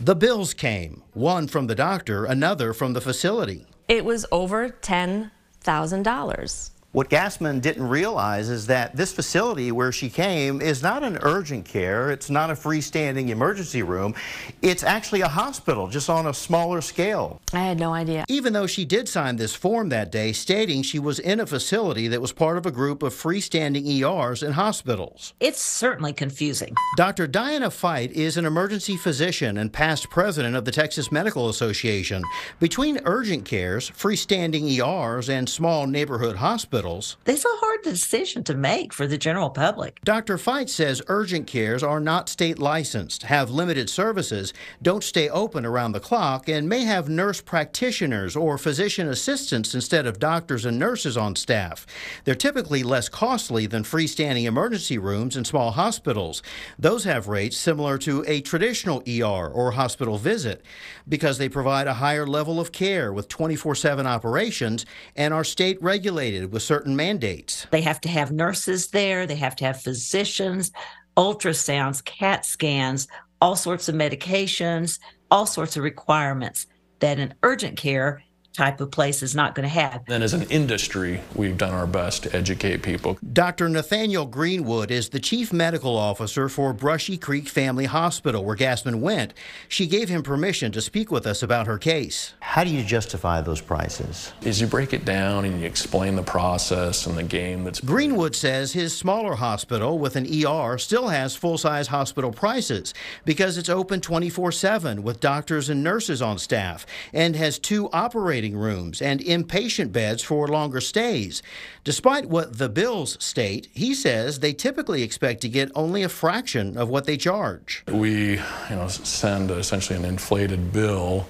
The 0.00 0.16
bills 0.16 0.54
came 0.54 1.02
one 1.12 1.48
from 1.48 1.66
the 1.66 1.74
doctor, 1.74 2.24
another 2.24 2.72
from 2.72 2.94
the 2.94 3.02
facility. 3.02 3.66
It 3.88 4.06
was 4.06 4.24
over 4.32 4.70
$10,000. 4.70 6.70
What 6.92 7.08
Gassman 7.08 7.60
didn't 7.60 7.88
realize 7.88 8.48
is 8.48 8.66
that 8.66 8.96
this 8.96 9.12
facility 9.12 9.70
where 9.70 9.92
she 9.92 10.10
came 10.10 10.60
is 10.60 10.82
not 10.82 11.04
an 11.04 11.20
urgent 11.22 11.64
care. 11.64 12.10
It's 12.10 12.28
not 12.28 12.50
a 12.50 12.54
freestanding 12.54 13.28
emergency 13.28 13.84
room. 13.84 14.12
It's 14.60 14.82
actually 14.82 15.20
a 15.20 15.28
hospital, 15.28 15.86
just 15.86 16.10
on 16.10 16.26
a 16.26 16.34
smaller 16.34 16.80
scale. 16.80 17.40
I 17.52 17.60
had 17.60 17.78
no 17.78 17.94
idea. 17.94 18.24
Even 18.28 18.54
though 18.54 18.66
she 18.66 18.84
did 18.84 19.08
sign 19.08 19.36
this 19.36 19.54
form 19.54 19.90
that 19.90 20.10
day 20.10 20.32
stating 20.32 20.82
she 20.82 20.98
was 20.98 21.20
in 21.20 21.38
a 21.38 21.46
facility 21.46 22.08
that 22.08 22.20
was 22.20 22.32
part 22.32 22.58
of 22.58 22.66
a 22.66 22.72
group 22.72 23.04
of 23.04 23.14
freestanding 23.14 23.86
ERs 23.86 24.42
and 24.42 24.54
hospitals. 24.54 25.32
It's 25.38 25.62
certainly 25.62 26.12
confusing. 26.12 26.74
Dr. 26.96 27.28
Diana 27.28 27.70
Fite 27.70 28.10
is 28.10 28.36
an 28.36 28.46
emergency 28.46 28.96
physician 28.96 29.58
and 29.58 29.72
past 29.72 30.10
president 30.10 30.56
of 30.56 30.64
the 30.64 30.72
Texas 30.72 31.12
Medical 31.12 31.48
Association. 31.48 32.24
Between 32.58 32.98
urgent 33.04 33.44
cares, 33.44 33.90
freestanding 33.92 34.68
ERs, 34.68 35.28
and 35.28 35.48
small 35.48 35.86
neighborhood 35.86 36.34
hospitals, 36.34 36.79
hospitals. 36.80 37.16
It's 37.26 37.44
a 37.44 37.48
hard 37.60 37.82
decision 37.82 38.44
to 38.44 38.54
make 38.54 38.92
for 38.92 39.06
the 39.06 39.18
general 39.18 39.50
public. 39.50 40.00
Dr. 40.04 40.38
Fite 40.38 40.70
says 40.70 41.02
urgent 41.08 41.46
cares 41.46 41.82
are 41.82 42.00
not 42.00 42.28
state 42.28 42.58
licensed, 42.58 43.24
have 43.24 43.50
limited 43.50 43.90
services, 43.90 44.52
don't 44.82 45.04
stay 45.04 45.28
open 45.28 45.66
around 45.66 45.92
the 45.92 46.00
clock, 46.00 46.48
and 46.48 46.68
may 46.68 46.84
have 46.84 47.08
nurse 47.08 47.40
practitioners 47.40 48.36
or 48.36 48.56
physician 48.58 49.08
assistants 49.08 49.74
instead 49.74 50.06
of 50.06 50.18
doctors 50.18 50.64
and 50.64 50.78
nurses 50.78 51.16
on 51.16 51.36
staff. 51.36 51.86
They're 52.24 52.34
typically 52.34 52.82
less 52.82 53.08
costly 53.08 53.66
than 53.66 53.82
freestanding 53.82 54.44
emergency 54.44 54.98
rooms 54.98 55.36
in 55.36 55.44
small 55.44 55.72
hospitals. 55.72 56.42
Those 56.78 57.04
have 57.04 57.28
rates 57.28 57.56
similar 57.56 57.98
to 57.98 58.24
a 58.26 58.40
traditional 58.40 59.02
ER 59.06 59.48
or 59.48 59.72
hospital 59.72 60.16
visit 60.16 60.62
because 61.08 61.38
they 61.38 61.48
provide 61.48 61.86
a 61.86 61.94
higher 61.94 62.26
level 62.26 62.58
of 62.58 62.72
care 62.72 63.12
with 63.12 63.28
24 63.28 63.74
7 63.74 64.06
operations 64.06 64.86
and 65.16 65.34
are 65.34 65.44
state 65.44 65.80
regulated 65.82 66.52
with 66.52 66.62
certain 66.70 66.94
mandates. 66.94 67.66
They 67.72 67.80
have 67.80 68.00
to 68.02 68.08
have 68.08 68.30
nurses 68.30 68.90
there, 68.90 69.26
they 69.26 69.34
have 69.34 69.56
to 69.56 69.64
have 69.64 69.82
physicians, 69.82 70.70
ultrasounds, 71.16 72.04
CAT 72.04 72.46
scans, 72.46 73.08
all 73.40 73.56
sorts 73.56 73.88
of 73.88 73.96
medications, 73.96 75.00
all 75.32 75.46
sorts 75.46 75.76
of 75.76 75.82
requirements 75.82 76.68
that 77.00 77.18
in 77.18 77.34
urgent 77.42 77.76
care 77.76 78.22
type 78.52 78.80
of 78.80 78.90
place 78.90 79.22
is 79.22 79.34
not 79.34 79.54
going 79.54 79.64
to 79.64 79.68
have. 79.68 80.04
Then, 80.06 80.22
as 80.22 80.34
an 80.34 80.42
industry, 80.50 81.20
we've 81.34 81.56
done 81.56 81.72
our 81.72 81.86
best 81.86 82.24
to 82.24 82.36
educate 82.36 82.82
people. 82.82 83.18
Dr. 83.32 83.68
Nathaniel 83.68 84.26
Greenwood 84.26 84.90
is 84.90 85.10
the 85.10 85.20
chief 85.20 85.52
medical 85.52 85.96
officer 85.96 86.48
for 86.48 86.72
Brushy 86.72 87.16
Creek 87.16 87.48
Family 87.48 87.84
Hospital, 87.84 88.44
where 88.44 88.56
Gassman 88.56 89.00
went. 89.00 89.34
She 89.68 89.86
gave 89.86 90.08
him 90.08 90.22
permission 90.22 90.72
to 90.72 90.80
speak 90.80 91.10
with 91.10 91.26
us 91.26 91.42
about 91.42 91.66
her 91.66 91.78
case. 91.78 92.34
How 92.40 92.64
do 92.64 92.70
you 92.70 92.82
justify 92.82 93.40
those 93.40 93.60
prices? 93.60 94.32
As 94.44 94.60
you 94.60 94.66
break 94.66 94.92
it 94.92 95.04
down 95.04 95.44
and 95.44 95.60
you 95.60 95.66
explain 95.66 96.16
the 96.16 96.22
process 96.22 97.06
and 97.06 97.16
the 97.16 97.22
game 97.22 97.64
that's. 97.64 97.80
Greenwood 97.80 98.34
says 98.34 98.72
his 98.72 98.96
smaller 98.96 99.36
hospital 99.36 99.98
with 99.98 100.16
an 100.16 100.26
ER 100.26 100.76
still 100.78 101.08
has 101.08 101.36
full 101.36 101.58
size 101.58 101.88
hospital 101.88 102.32
prices 102.32 102.94
because 103.24 103.56
it's 103.58 103.68
open 103.68 104.00
24 104.00 104.52
7 104.52 105.02
with 105.02 105.20
doctors 105.20 105.68
and 105.68 105.84
nurses 105.84 106.20
on 106.20 106.38
staff 106.38 106.84
and 107.12 107.36
has 107.36 107.58
two 107.58 107.88
operating 107.92 108.39
operating 108.40 108.56
rooms 108.56 109.02
and 109.02 109.20
inpatient 109.20 109.92
beds 109.92 110.22
for 110.22 110.48
longer 110.48 110.80
stays. 110.80 111.42
Despite 111.84 112.26
what 112.26 112.56
the 112.56 112.70
bills 112.70 113.22
state, 113.22 113.68
he 113.74 113.94
says 113.94 114.40
they 114.40 114.54
typically 114.54 115.02
expect 115.02 115.42
to 115.42 115.48
get 115.50 115.70
only 115.74 116.02
a 116.02 116.08
fraction 116.08 116.78
of 116.78 116.88
what 116.88 117.04
they 117.04 117.18
charge. 117.18 117.84
We, 117.88 118.36
you 118.36 118.76
know, 118.76 118.88
send 118.88 119.50
essentially 119.50 119.98
an 119.98 120.06
inflated 120.06 120.72
bill 120.72 121.26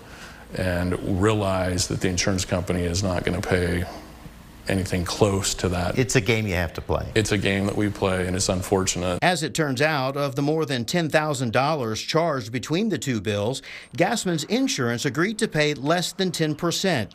and 0.54 1.20
realize 1.20 1.88
that 1.88 2.00
the 2.00 2.08
insurance 2.08 2.44
company 2.44 2.82
is 2.82 3.02
not 3.02 3.24
going 3.24 3.40
to 3.40 3.48
pay 3.48 3.84
anything 4.70 5.04
close 5.04 5.54
to 5.54 5.68
that. 5.68 5.98
It's 5.98 6.16
a 6.16 6.20
game 6.20 6.46
you 6.46 6.54
have 6.54 6.72
to 6.74 6.80
play. 6.80 7.10
It's 7.14 7.32
a 7.32 7.38
game 7.38 7.66
that 7.66 7.76
we 7.76 7.88
play, 7.90 8.26
and 8.26 8.36
it's 8.36 8.48
unfortunate. 8.48 9.18
As 9.22 9.42
it 9.42 9.54
turns 9.54 9.82
out, 9.82 10.16
of 10.16 10.36
the 10.36 10.42
more 10.42 10.64
than 10.64 10.84
$10,000 10.84 12.06
charged 12.06 12.52
between 12.52 12.88
the 12.88 12.98
two 12.98 13.20
bills, 13.20 13.62
Gassman's 13.96 14.44
insurance 14.44 15.04
agreed 15.04 15.38
to 15.38 15.48
pay 15.48 15.74
less 15.74 16.12
than 16.12 16.30
10%, 16.30 16.56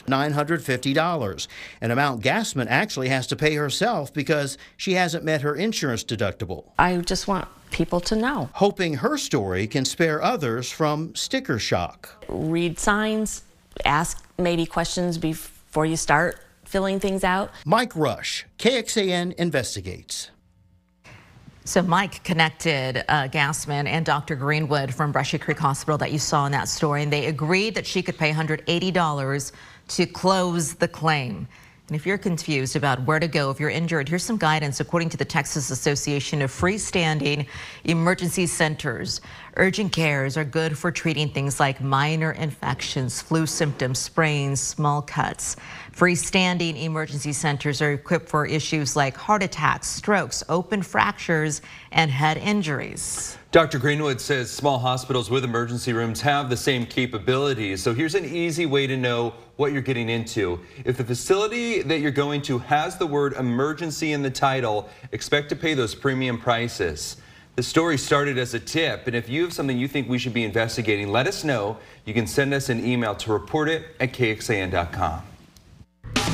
$950, 0.06 1.48
an 1.82 1.92
amount 1.92 2.22
Gassman 2.22 2.68
actually 2.70 3.10
has 3.10 3.28
to 3.28 3.36
pay 3.36 3.56
herself 3.56 4.14
because 4.14 4.58
she 4.78 4.94
hasn't 4.94 5.24
met 5.24 5.42
her 5.42 5.56
insurance 5.56 6.04
deductible. 6.04 6.66
I 6.78 6.98
just 6.98 7.28
want 7.28 7.48
people 7.72 8.00
to 8.02 8.16
know. 8.16 8.50
Hoping 8.54 8.96
her 8.96 9.18
story 9.18 9.68
can 9.68 9.86
spare 9.86 10.22
others 10.22 10.72
from 10.72 11.14
sticker 11.16 11.60
shock. 11.60 12.26
Read 12.28 12.80
signs, 12.80 13.44
ask 13.86 14.24
maybe 14.38 14.66
questions 14.66 15.18
before 15.18 15.86
you 15.86 15.98
start 15.98 16.45
filling 16.66 17.00
things 17.00 17.24
out. 17.24 17.52
Mike 17.66 17.96
Rush, 17.96 18.46
KXAN 18.58 19.34
investigates. 19.36 20.32
So 21.68 21.82
Mike 21.82 22.24
connected 22.24 23.04
uh, 23.10 23.28
Gassman 23.28 23.88
and 23.88 24.06
Dr. 24.06 24.36
Greenwood 24.36 24.94
from 24.94 25.12
Brushy 25.12 25.40
Creek 25.40 25.58
Hospital 25.58 25.98
that 25.98 26.12
you 26.12 26.20
saw 26.20 26.46
in 26.46 26.52
that 26.52 26.70
story, 26.70 27.02
and 27.02 27.12
they 27.12 27.26
agreed 27.26 27.74
that 27.74 27.88
she 27.88 28.04
could 28.04 28.20
pay 28.20 28.32
$180 28.32 29.52
to 29.88 30.06
close 30.06 30.76
the 30.76 30.88
claim. 30.88 31.48
And 31.88 31.96
if 31.96 32.04
you're 32.08 32.18
confused 32.18 32.76
about 32.76 33.04
where 33.04 33.20
to 33.20 33.28
go 33.28 33.52
if 33.52 33.60
you're 33.60 33.70
injured, 33.70 34.10
here's 34.10 34.24
some 34.24 34.38
guidance 34.38 34.80
according 34.80 35.10
to 35.10 35.18
the 35.18 35.26
Texas 35.26 35.70
Association 35.70 36.42
of 36.42 36.50
Freestanding 36.50 37.46
Emergency 37.84 38.48
Centers. 38.48 39.22
Urgent 39.58 39.92
cares 39.92 40.36
are 40.36 40.44
good 40.44 40.76
for 40.76 40.92
treating 40.92 41.30
things 41.30 41.60
like 41.60 41.82
minor 41.82 42.32
infections, 42.32 43.22
flu 43.22 43.46
symptoms, 43.46 44.00
sprains, 44.00 44.60
small 44.60 45.04
cuts. 45.04 45.58
Freestanding 45.96 46.82
emergency 46.82 47.32
centers 47.32 47.84
are 47.84 47.94
equipped 47.94 48.30
for 48.30 48.48
issues 48.48 48.96
like 48.96 49.16
heart 49.16 49.44
attacks, 49.44 49.88
strokes, 49.88 50.44
open 50.50 50.82
fractures, 50.82 51.62
and 51.92 52.10
head 52.10 52.38
injuries. 52.38 53.38
Dr. 53.52 53.80
Greenwood 53.80 54.20
says 54.20 54.52
small 54.52 54.80
hospitals 54.80 55.30
with 55.30 55.46
emergency 55.46 55.94
rooms 55.94 56.20
have 56.22 56.50
the 56.50 56.58
same 56.58 56.86
capabilities. 56.86 57.82
So 57.82 57.94
here's 57.94 58.16
an 58.16 58.26
easy 58.26 58.66
way 58.66 58.86
to 58.86 58.98
know 58.98 59.34
what 59.56 59.72
you're 59.72 59.82
getting 59.82 60.10
into. 60.10 60.60
If 60.84 60.98
the 60.98 61.06
facility 61.06 61.82
that 61.82 62.00
you're 62.00 62.12
going 62.12 62.42
to 62.44 62.60
has 62.60 62.98
the 62.98 63.08
word 63.08 63.34
emergency 63.34 64.12
in 64.12 64.22
the 64.22 64.30
title, 64.30 64.90
expect 65.14 65.48
to 65.50 65.56
pay 65.56 65.74
those 65.74 65.96
premium 65.96 66.38
prices. 66.38 67.16
The 67.56 67.64
story 67.64 67.98
started 67.98 68.38
as 68.38 68.54
a 68.54 68.60
tip, 68.60 69.08
and 69.08 69.16
if 69.16 69.30
you 69.30 69.44
have 69.44 69.54
something 69.54 69.78
you 69.78 69.88
think 69.88 70.10
we 70.10 70.20
should 70.20 70.34
be 70.34 70.44
investigating, 70.44 71.08
let 71.08 71.26
us 71.26 71.46
know. 71.46 71.78
You 72.04 72.14
can 72.14 72.28
send 72.28 72.54
us 72.54 72.68
an 72.68 72.86
email 72.86 73.16
to 73.16 73.32
report 73.32 73.70
it 73.70 73.86
at 74.02 74.12
kxan.com. 74.12 75.35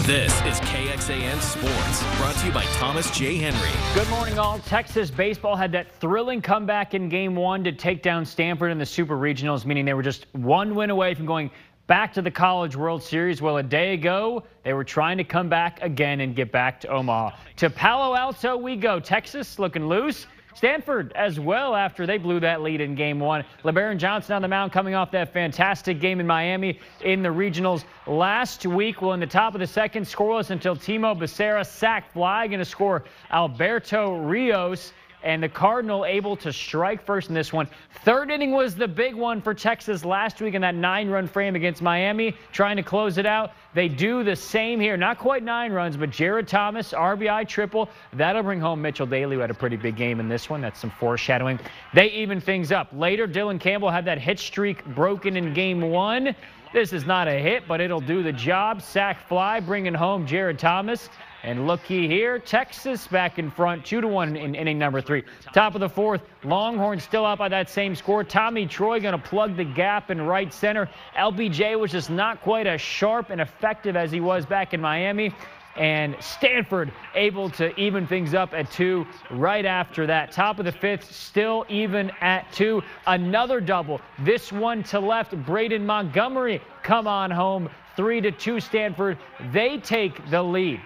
This 0.06 0.34
is 0.42 0.60
KXAN 0.62 1.40
Sports, 1.42 2.18
brought 2.18 2.36
to 2.36 2.48
you 2.48 2.52
by 2.52 2.66
Thomas 2.74 3.10
J. 3.12 3.38
Henry. 3.38 3.70
Good 3.94 4.10
morning, 4.10 4.40
all. 4.40 4.60
Texas 4.60 5.12
baseball 5.12 5.56
had 5.56 5.72
that 5.74 5.94
thrilling 6.00 6.42
comeback 6.42 6.94
in 6.94 7.10
game 7.10 7.36
one 7.36 7.64
to 7.64 7.72
take 7.72 8.02
down 8.02 8.26
Stanford 8.26 8.72
in 8.72 8.78
the 8.78 8.86
Super 8.86 9.18
Regionals, 9.18 9.66
meaning 9.66 9.86
they 9.86 9.94
were 9.94 10.04
just 10.04 10.26
one 10.34 10.76
win 10.76 10.90
away 10.90 11.14
from 11.14 11.26
going 11.26 11.52
back 11.88 12.14
to 12.14 12.22
the 12.22 12.32
College 12.32 12.76
World 12.76 13.04
Series. 13.04 13.42
Well, 13.42 13.58
a 13.58 13.64
day 13.64 13.94
ago, 13.94 14.44
they 14.64 14.74
were 14.74 14.84
trying 14.84 15.18
to 15.18 15.24
come 15.24 15.50
back 15.50 15.82
again 15.82 16.22
and 16.22 16.36
get 16.36 16.52
back 16.52 16.80
to 16.82 16.88
Omaha. 16.88 17.36
To 17.58 17.70
Palo 17.70 18.16
Alto 18.16 18.58
we 18.58 18.76
go. 18.76 19.00
Texas 19.00 19.60
looking 19.60 19.88
loose. 19.88 20.26
Stanford 20.54 21.12
as 21.14 21.40
well 21.40 21.76
after 21.76 22.06
they 22.06 22.18
blew 22.18 22.40
that 22.40 22.62
lead 22.62 22.82
in 22.82 22.96
game 22.96 23.20
one. 23.20 23.44
Lebarron 23.64 23.98
Johnson 23.98 24.36
on 24.36 24.42
the 24.42 24.48
mound 24.48 24.72
coming 24.72 24.96
off 24.96 25.12
that 25.12 25.34
fantastic 25.34 26.00
game 26.00 26.20
in 26.20 26.28
Miami 26.28 26.80
in 27.04 27.24
the 27.24 27.30
regionals 27.30 27.84
last 28.08 28.66
week. 28.66 29.02
Well, 29.02 29.14
in 29.14 29.20
the 29.20 29.28
top 29.28 29.54
of 29.54 29.60
the 29.60 29.68
second, 29.68 30.06
scoreless 30.06 30.50
until 30.50 30.76
Temo 30.76 31.18
Becerra 31.18 31.66
sack 31.66 32.12
fly, 32.14 32.48
going 32.48 32.60
to 32.60 32.66
score 32.66 33.04
Alberto 33.32 34.18
Rios 34.18 34.94
and 35.24 35.42
the 35.44 35.50
Cardinal 35.50 36.04
able 36.06 36.36
to 36.38 36.52
strike 36.52 37.06
first 37.06 37.30
in 37.30 37.36
this 37.36 37.54
one. 37.54 37.68
Third 38.04 38.32
inning 38.32 38.52
was 38.52 38.76
the 38.76 38.88
big 38.88 39.14
one 39.14 39.40
for 39.40 39.54
Texas 39.54 40.04
last 40.04 40.42
week 40.42 40.56
in 40.56 40.62
that 40.62 40.74
nine-run 40.74 41.28
frame 41.28 41.56
against 41.56 41.82
Miami, 41.82 42.36
trying 42.52 42.76
to 42.78 42.84
close 42.84 43.20
it 43.20 43.28
out. 43.28 43.52
They 43.74 43.88
do 43.88 44.24
the 44.24 44.36
same 44.36 44.80
here. 44.80 44.98
Not 44.98 45.18
quite 45.18 45.44
nine 45.44 45.72
runs, 45.72 45.96
but 45.96 46.10
Jared 46.10 46.48
Thomas, 46.48 46.92
RBI 46.92 47.48
triple. 47.48 47.90
That'll 48.14 48.44
bring 48.44 48.60
home 48.60 48.82
Mitchell 48.82 49.06
Daly, 49.06 49.36
who 49.36 49.42
had 49.42 49.50
a 49.50 49.54
pretty 49.54 49.78
big 49.78 49.96
game 49.96 50.20
in 50.20 50.28
this 50.28 50.50
one. 50.50 50.62
That's 50.62 50.80
some 50.80 50.92
foreshadowing. 50.92 51.60
They 51.94 52.12
even 52.12 52.42
things 52.42 52.72
up. 52.72 52.90
Later, 52.92 53.28
Dylan 53.28 53.60
Campbell 53.60 53.90
had 53.90 54.06
that 54.06 54.18
hit 54.18 54.40
streak 54.40 54.84
broken 54.88 55.38
in 55.38 55.54
game 55.54 55.82
one. 55.82 56.36
This 56.74 56.94
is 56.94 57.06
not 57.06 57.28
a 57.28 57.34
hit, 57.34 57.68
but 57.68 57.82
it'll 57.82 58.02
do 58.02 58.24
the 58.24 58.32
job. 58.32 58.82
Sack 58.82 59.28
fly, 59.28 59.60
bringing 59.60 59.94
home 59.94 60.26
Jared 60.26 60.60
Thomas. 60.60 61.10
And 61.44 61.66
looky 61.66 62.08
here, 62.08 62.38
Texas 62.38 63.08
back 63.08 63.40
in 63.40 63.50
front, 63.50 63.84
2 63.84 64.02
to 64.02 64.08
1 64.08 64.36
in 64.38 64.54
inning 64.54 64.78
number 64.78 65.02
three. 65.02 65.24
Top 65.54 65.74
of 65.74 65.82
the 65.82 65.90
fourth, 65.90 66.22
Longhorns 66.44 67.04
still 67.04 67.26
out 67.26 67.40
by 67.40 67.50
that 67.50 67.68
same 67.68 67.96
score. 67.96 68.24
Tommy 68.24 68.68
Troy 68.68 69.00
going 69.00 69.20
to 69.20 69.28
plug 69.28 69.58
the 69.58 69.64
gap 69.64 70.12
in 70.12 70.22
right 70.22 70.54
center. 70.54 70.88
LBJ 71.18 71.80
was 71.80 71.92
just 71.92 72.12
not 72.12 72.42
quite 72.42 72.68
as 72.68 72.80
sharp 72.80 73.32
and 73.32 73.42
effective 73.42 73.61
as 73.64 74.12
he 74.12 74.20
was 74.20 74.46
back 74.46 74.74
in 74.74 74.82
Miami. 74.82 75.34
And 75.78 76.18
Stanford 76.20 76.92
able 77.16 77.50
to 77.52 77.74
even 77.80 78.06
things 78.06 78.34
up 78.34 78.54
at 78.54 78.70
two 78.72 79.08
right 79.30 79.66
after 79.66 80.06
that. 80.06 80.32
Top 80.32 80.60
of 80.60 80.66
the 80.66 80.72
fifth, 80.72 81.10
still 81.10 81.66
even 81.70 82.12
at 82.20 82.52
two. 82.52 82.82
Another 83.08 83.62
double. 83.62 84.02
This 84.20 84.52
one 84.52 84.84
to 84.84 85.00
left. 85.00 85.34
Braden 85.46 85.86
Montgomery 85.86 86.62
come 86.84 87.08
on 87.08 87.32
home. 87.32 87.70
Three 87.96 88.20
to 88.22 88.32
two 88.32 88.60
Stanford. 88.60 89.18
They 89.52 89.78
take 89.78 90.30
the 90.30 90.44
lead. 90.44 90.82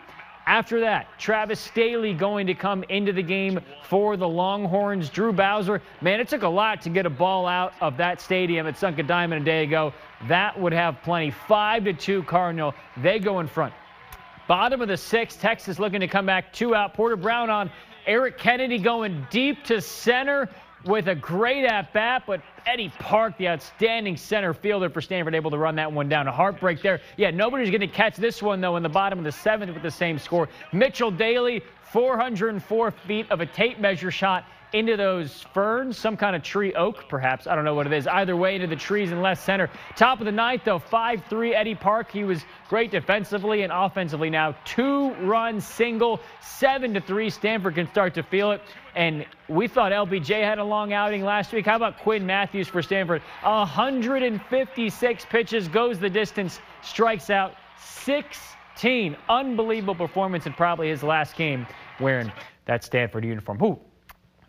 After 0.47 0.79
that, 0.81 1.08
Travis 1.17 1.67
Sthele 1.67 2.17
going 2.17 2.45
to 2.47 2.53
come 2.53 2.84
into 2.89 3.12
the 3.12 3.23
game 3.23 3.60
for 3.84 4.15
the 4.15 4.27
Longhorns. 4.27 5.10
Drew 5.10 5.34
Bowser, 5.34 5.81
man, 6.01 6.19
it 6.19 6.27
took 6.27 6.43
a 6.43 6.47
lot 6.47 6.81
to 6.84 6.89
get 6.89 7.08
a 7.08 7.10
ball 7.10 7.47
out 7.47 7.73
of 7.81 7.97
that 7.97 8.21
stadium 8.21 8.67
at 8.67 8.77
Sunken 8.77 9.08
Diamond 9.08 9.41
a 9.41 9.45
day 9.45 9.63
ago. 9.63 9.91
That 10.27 10.60
would 10.60 10.73
have 10.73 11.01
plenty. 11.01 11.31
Five 11.31 11.86
to 11.86 11.93
two 11.93 12.21
Cardinal. 12.23 12.75
They 12.97 13.17
go 13.17 13.39
in 13.39 13.47
front. 13.47 13.73
Bottom 14.47 14.81
of 14.81 14.88
the 14.88 14.97
sixth, 14.97 15.41
Texas 15.41 15.79
looking 15.79 16.01
to 16.01 16.08
come 16.08 16.27
back 16.27 16.53
two 16.53 16.75
out. 16.75 16.93
Porter 16.93 17.15
Brown 17.15 17.49
on. 17.49 17.71
Eric 18.05 18.38
Kennedy 18.38 18.77
going 18.77 19.25
deep 19.31 19.63
to 19.63 19.81
center 19.81 20.47
with 20.86 21.08
a 21.08 21.15
great 21.15 21.65
at 21.65 21.91
bat, 21.93 22.24
but 22.28 22.41
Eddie 22.65 22.91
Park, 23.00 23.38
the 23.38 23.48
outstanding 23.48 24.17
center 24.17 24.54
fielder 24.54 24.89
for 24.89 25.02
Stanford, 25.02 25.36
able 25.36 25.52
to 25.52 25.58
run 25.58 25.76
that 25.76 25.91
one 25.91 26.10
down. 26.10 26.28
A 26.28 26.32
heartbreak 26.32 26.82
there. 26.82 27.02
Yeah, 27.17 27.32
nobody's 27.32 27.69
going 27.69 27.82
to 27.82 27.88
catch 27.88 28.15
this 28.15 28.41
one, 28.41 28.62
though, 28.62 28.76
in 28.76 28.84
the 28.84 28.89
bottom 28.89 29.19
of 29.19 29.26
the 29.26 29.32
seventh 29.32 29.74
with 29.74 29.84
the 29.84 29.91
same 29.91 30.19
score. 30.19 30.50
Mitchell 30.71 31.12
Daly, 31.12 31.62
404 31.91 32.91
feet 32.91 33.30
of 33.32 33.41
a 33.41 33.45
tape 33.45 33.80
measure 33.80 34.12
shot 34.12 34.45
into 34.75 34.97
those 34.97 35.41
ferns, 35.53 35.97
some 35.97 36.17
kind 36.17 36.35
of 36.35 36.43
tree 36.43 36.73
oak, 36.73 37.07
perhaps. 37.07 37.47
I 37.47 37.55
don't 37.55 37.63
know 37.63 37.73
what 37.73 37.88
it 37.88 37.93
is. 37.93 38.07
Either 38.07 38.35
way, 38.35 38.55
into 38.55 38.67
the 38.67 38.75
trees 38.75 39.11
in 39.11 39.21
left 39.21 39.43
center. 39.43 39.69
Top 39.95 40.19
of 40.19 40.25
the 40.25 40.31
ninth, 40.31 40.63
though, 40.65 40.79
5-3 40.79 41.53
Eddie 41.53 41.75
Park. 41.75 42.11
He 42.11 42.23
was 42.23 42.43
great 42.67 42.91
defensively 42.91 43.61
and 43.63 43.71
offensively 43.71 44.29
now. 44.29 44.53
Two-run 44.65 45.61
single, 45.61 46.19
7-3. 46.41 47.31
Stanford 47.31 47.75
can 47.75 47.88
start 47.89 48.13
to 48.15 48.23
feel 48.23 48.51
it. 48.51 48.61
And 48.95 49.25
we 49.47 49.67
thought 49.67 49.91
LBJ 49.91 50.43
had 50.43 50.59
a 50.59 50.63
long 50.63 50.93
outing 50.93 51.23
last 51.23 51.53
week. 51.53 51.65
How 51.65 51.77
about 51.77 51.99
Quinn 51.99 52.25
Matthews 52.25 52.67
for 52.67 52.81
Stanford? 52.81 53.21
156 53.43 55.25
pitches, 55.25 55.67
goes 55.67 55.99
the 55.99 56.09
distance, 56.09 56.59
strikes 56.81 57.29
out 57.29 57.55
16. 57.79 59.15
Unbelievable 59.29 59.95
performance 59.95 60.45
in 60.45 60.53
probably 60.53 60.89
his 60.89 61.01
last 61.01 61.35
game 61.35 61.65
wearing 61.99 62.31
that 62.65 62.83
Stanford 62.83 63.23
uniform. 63.23 63.63
Ooh, 63.63 63.79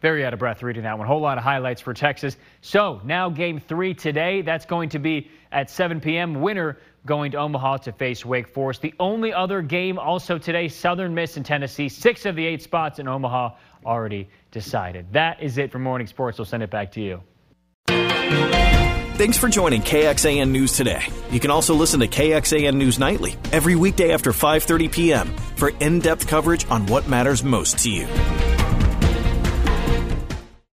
very 0.07 0.25
out 0.25 0.33
of 0.33 0.39
breath 0.39 0.63
reading 0.63 0.85
that 0.85 0.97
one. 0.97 1.05
Whole 1.05 1.21
lot 1.21 1.37
of 1.37 1.43
highlights 1.43 1.81
for 1.81 1.93
Texas. 1.93 2.37
So 2.61 3.01
now 3.03 3.29
game 3.29 3.59
three 3.59 3.93
today. 3.93 4.41
That's 4.41 4.65
going 4.65 4.91
to 4.91 5.01
be 5.01 5.33
at 5.51 5.69
7 5.69 6.01
p.m. 6.01 6.41
Winner 6.43 6.79
going 7.05 7.33
to 7.33 7.39
Omaha 7.39 7.79
to 7.79 7.93
face 7.93 8.25
Wake 8.25 8.47
Forest. 8.47 8.83
The 8.83 8.95
only 9.01 9.33
other 9.33 9.63
game 9.63 9.99
also 9.99 10.39
today, 10.39 10.69
Southern 10.69 11.13
Miss 11.13 11.37
and 11.37 11.45
Tennessee. 11.45 11.89
Six 11.89 12.25
of 12.25 12.37
the 12.37 12.47
eight 12.47 12.63
spots 12.63 13.01
in 13.01 13.09
Omaha 13.09 13.57
already 13.85 14.29
decided. 14.53 15.13
That 15.13 15.43
is 15.43 15.59
it 15.59 15.73
for 15.73 15.81
Morning 15.81 16.07
Sports. 16.07 16.39
We'll 16.39 16.45
send 16.45 16.63
it 16.63 16.71
back 16.71 16.93
to 16.93 17.01
you. 17.01 17.23
Thanks 17.89 19.39
for 19.39 19.49
joining 19.49 19.83
KXAN 19.83 20.51
News 20.51 20.77
today. 20.77 21.03
You 21.33 21.41
can 21.41 21.51
also 21.51 21.75
listen 21.75 21.99
to 21.99 22.07
KXAN 22.07 22.77
News 22.77 23.01
Nightly 23.01 23.35
every 23.51 23.75
weekday 23.75 24.13
after 24.13 24.31
5:30 24.31 24.93
p.m. 24.93 25.37
for 25.57 25.71
in-depth 25.81 26.29
coverage 26.29 26.65
on 26.71 26.87
what 26.87 27.09
matters 27.09 27.43
most 27.43 27.81
to 27.81 27.91
you. 27.91 28.56